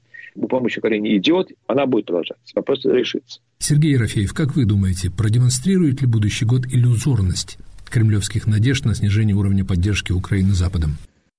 Помощь 0.48 0.78
Украине 0.78 1.16
идет, 1.16 1.50
она 1.66 1.87
будет 1.87 2.06
продолжаться. 2.06 2.52
Вопрос 2.54 2.85
решится. 2.85 3.40
Сергей 3.59 3.92
Ерофеев, 3.92 4.33
как 4.33 4.54
вы 4.54 4.64
думаете, 4.64 5.11
продемонстрирует 5.11 6.02
ли 6.02 6.06
будущий 6.06 6.44
год 6.44 6.66
иллюзорность 6.66 7.59
кремлевских 7.90 8.46
надежд 8.46 8.85
на 8.85 8.94
снижение 8.94 9.35
уровня 9.35 9.64
поддержки 9.64 10.12
Украины 10.12 10.52
Западом? 10.52 10.92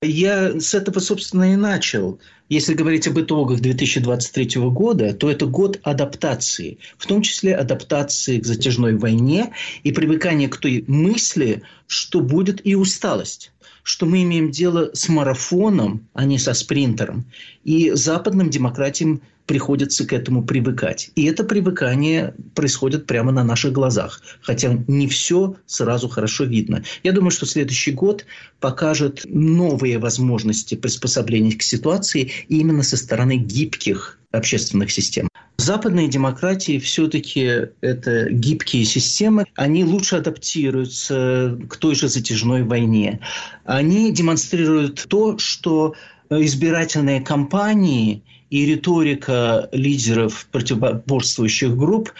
Я 0.04 0.60
с 0.60 0.74
этого, 0.74 0.98
собственно, 0.98 1.54
и 1.54 1.56
начал. 1.56 2.20
Если 2.50 2.74
говорить 2.74 3.08
об 3.08 3.20
итогах 3.20 3.60
2023 3.60 4.60
года, 4.62 5.14
то 5.14 5.30
это 5.30 5.46
год 5.46 5.80
адаптации, 5.84 6.80
в 6.98 7.06
том 7.06 7.22
числе 7.22 7.56
адаптации 7.56 8.40
к 8.40 8.46
затяжной 8.46 8.96
войне 8.96 9.54
и 9.84 9.92
привыкания 9.92 10.50
к 10.50 10.58
той 10.58 10.84
мысли, 10.88 11.62
что 11.86 12.22
будет 12.22 12.66
и 12.66 12.76
усталость 12.76 13.52
что 13.84 14.06
мы 14.06 14.22
имеем 14.22 14.52
дело 14.52 14.92
с 14.94 15.10
марафоном, 15.10 16.08
а 16.14 16.26
не 16.26 16.38
со 16.38 16.54
спринтером. 16.54 17.26
И 17.64 17.90
западным 17.90 18.52
демократиям 18.52 19.22
приходится 19.46 20.06
к 20.06 20.14
этому 20.14 20.44
привыкать. 20.44 21.12
И 21.16 21.26
это 21.26 21.44
привыкание 21.44 22.34
происходит 22.56 23.06
прямо 23.06 23.32
на 23.32 23.44
наших 23.44 23.74
глазах. 23.74 24.22
Хотя 24.42 24.78
не 24.88 25.08
все 25.08 25.56
сразу 25.66 26.08
хорошо 26.08 26.46
видно. 26.46 26.84
Я 27.04 27.12
думаю, 27.12 27.32
что 27.32 27.46
следующий 27.46 27.92
год 27.92 28.26
покажет 28.60 29.22
новые 29.26 29.98
возможности 29.98 30.76
приспособления 30.76 31.54
к 31.54 31.64
ситуации 31.64 32.32
именно 32.48 32.84
со 32.84 32.98
стороны 32.98 33.38
гибких 33.38 34.20
общественных 34.32 34.92
систем. 34.92 35.28
Западные 35.58 36.08
демократии 36.08 36.80
все-таки 36.80 37.68
это 37.82 38.30
гибкие 38.32 38.84
системы, 38.84 39.46
они 39.56 39.84
лучше 39.84 40.16
адаптируются 40.16 41.60
к 41.70 41.78
той 41.78 41.94
же 41.94 42.08
затяжной 42.08 42.64
войне. 42.64 43.20
Они 43.66 44.12
демонстрируют 44.12 45.06
то, 45.08 45.38
что 45.38 45.94
избирательные 46.32 47.22
кампании 47.22 48.24
и 48.52 48.66
риторика 48.66 49.68
лидеров 49.72 50.48
противоборствующих 50.52 51.76
групп 51.76 52.12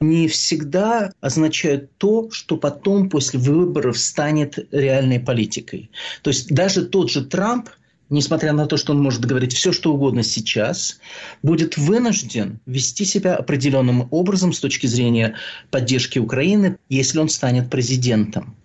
не 0.00 0.28
всегда 0.28 1.10
означают 1.20 1.90
то, 1.96 2.28
что 2.30 2.58
потом 2.58 3.08
после 3.08 3.40
выборов 3.40 3.98
станет 3.98 4.58
реальной 4.70 5.20
политикой. 5.20 5.90
То 6.22 6.28
есть 6.28 6.52
даже 6.52 6.84
тот 6.84 7.10
же 7.10 7.24
Трамп– 7.24 7.70
несмотря 8.10 8.52
на 8.52 8.66
то, 8.66 8.76
что 8.76 8.92
он 8.92 9.02
может 9.02 9.24
говорить 9.24 9.52
все, 9.54 9.72
что 9.72 9.92
угодно 9.92 10.22
сейчас, 10.22 11.00
будет 11.42 11.76
вынужден 11.76 12.60
вести 12.66 13.04
себя 13.04 13.36
определенным 13.36 14.08
образом 14.10 14.52
с 14.52 14.60
точки 14.60 14.86
зрения 14.86 15.36
поддержки 15.70 16.18
Украины, 16.18 16.78
если 16.88 17.18
он 17.18 17.28
станет 17.28 17.70
президентом. 17.70 18.56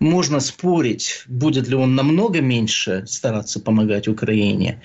Можно 0.00 0.40
спорить, 0.40 1.24
будет 1.26 1.68
ли 1.68 1.74
он 1.74 1.94
намного 1.94 2.40
меньше 2.40 3.04
стараться 3.06 3.60
помогать 3.60 4.08
Украине, 4.08 4.80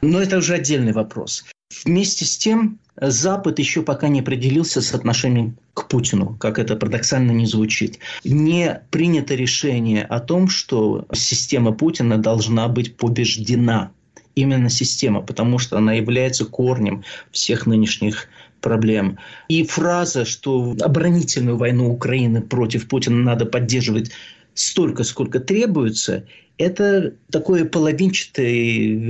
но 0.00 0.20
это 0.20 0.38
уже 0.38 0.54
отдельный 0.54 0.92
вопрос. 0.92 1.44
Вместе 1.84 2.24
с 2.24 2.36
тем, 2.36 2.78
Запад 3.00 3.58
еще 3.58 3.82
пока 3.82 4.08
не 4.08 4.20
определился 4.20 4.82
с 4.82 4.92
отношением 4.94 5.56
к 5.74 5.88
Путину, 5.88 6.36
как 6.38 6.58
это 6.58 6.76
парадоксально 6.76 7.30
не 7.30 7.46
звучит. 7.46 7.98
Не 8.24 8.82
принято 8.90 9.34
решение 9.34 10.04
о 10.04 10.20
том, 10.20 10.48
что 10.48 11.06
система 11.12 11.72
Путина 11.72 12.18
должна 12.18 12.68
быть 12.68 12.96
побеждена. 12.96 13.92
Именно 14.34 14.70
система, 14.70 15.20
потому 15.20 15.58
что 15.58 15.76
она 15.76 15.94
является 15.94 16.44
корнем 16.44 17.04
всех 17.30 17.66
нынешних 17.66 18.28
проблем. 18.60 19.18
И 19.48 19.64
фраза, 19.64 20.24
что 20.24 20.74
оборонительную 20.80 21.56
войну 21.56 21.92
Украины 21.92 22.40
против 22.40 22.88
Путина 22.88 23.16
надо 23.16 23.44
поддерживать 23.44 24.10
столько, 24.54 25.04
сколько 25.04 25.40
требуется, 25.40 26.24
это 26.58 27.14
такое 27.30 27.64
половинчатое 27.64 28.46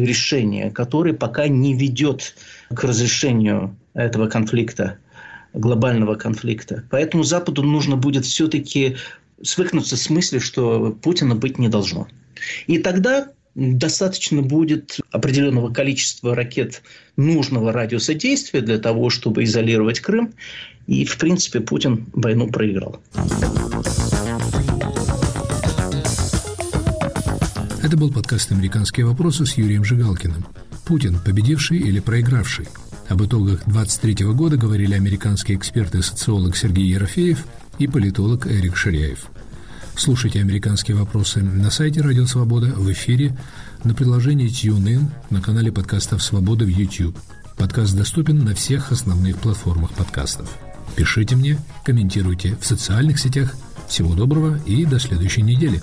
решение, 0.06 0.70
которое 0.70 1.12
пока 1.12 1.48
не 1.48 1.74
ведет 1.74 2.34
к 2.74 2.84
разрешению 2.84 3.76
этого 3.94 4.28
конфликта, 4.28 4.98
глобального 5.52 6.14
конфликта. 6.14 6.84
Поэтому 6.90 7.24
Западу 7.24 7.62
нужно 7.62 7.96
будет 7.96 8.24
все-таки 8.24 8.96
свыкнуться 9.42 9.96
с 9.96 10.08
мыслью, 10.08 10.40
что 10.40 10.96
Путина 11.02 11.34
быть 11.34 11.58
не 11.58 11.68
должно. 11.68 12.08
И 12.66 12.78
тогда 12.78 13.28
достаточно 13.54 14.40
будет 14.42 14.98
определенного 15.10 15.72
количества 15.72 16.34
ракет 16.34 16.82
нужного 17.16 17.72
радиуса 17.72 18.14
действия 18.14 18.62
для 18.62 18.78
того, 18.78 19.10
чтобы 19.10 19.44
изолировать 19.44 20.00
Крым. 20.00 20.32
И, 20.86 21.04
в 21.04 21.18
принципе, 21.18 21.60
Путин 21.60 22.06
войну 22.12 22.48
проиграл. 22.48 23.00
Это 27.92 28.00
был 28.00 28.10
подкаст 28.10 28.50
«Американские 28.50 29.04
вопросы» 29.04 29.44
с 29.44 29.52
Юрием 29.58 29.84
Жигалкиным. 29.84 30.46
Путин– 30.86 31.18
победивший 31.26 31.76
или 31.76 32.00
проигравший? 32.00 32.66
Об 33.10 33.22
итогах 33.22 33.64
23 33.66 34.24
года 34.32 34.56
говорили 34.56 34.94
американские 34.94 35.58
эксперты 35.58 36.02
социолог 36.02 36.56
Сергей 36.56 36.86
Ерофеев 36.86 37.44
и 37.78 37.86
политолог 37.86 38.46
Эрик 38.46 38.78
Ширяев. 38.78 39.26
Слушайте 39.94 40.40
«Американские 40.40 40.96
вопросы» 40.96 41.42
на 41.42 41.70
сайте 41.70 42.00
«Радио 42.00 42.24
Свобода», 42.24 42.68
в 42.68 42.90
эфире, 42.92 43.36
на 43.84 43.92
приложении 43.92 44.48
TuneIn, 44.48 45.10
на 45.28 45.42
канале 45.42 45.70
подкастов 45.70 46.22
«Свобода» 46.22 46.64
в 46.64 46.68
YouTube. 46.68 47.18
Подкаст 47.58 47.94
доступен 47.94 48.38
на 48.38 48.54
всех 48.54 48.90
основных 48.90 49.36
платформах 49.36 49.92
подкастов. 49.92 50.50
Пишите 50.96 51.36
мне, 51.36 51.58
комментируйте 51.84 52.56
в 52.58 52.64
социальных 52.64 53.18
сетях. 53.18 53.54
Всего 53.86 54.14
доброго 54.14 54.58
и 54.64 54.86
до 54.86 54.98
следующей 54.98 55.42
недели. 55.42 55.82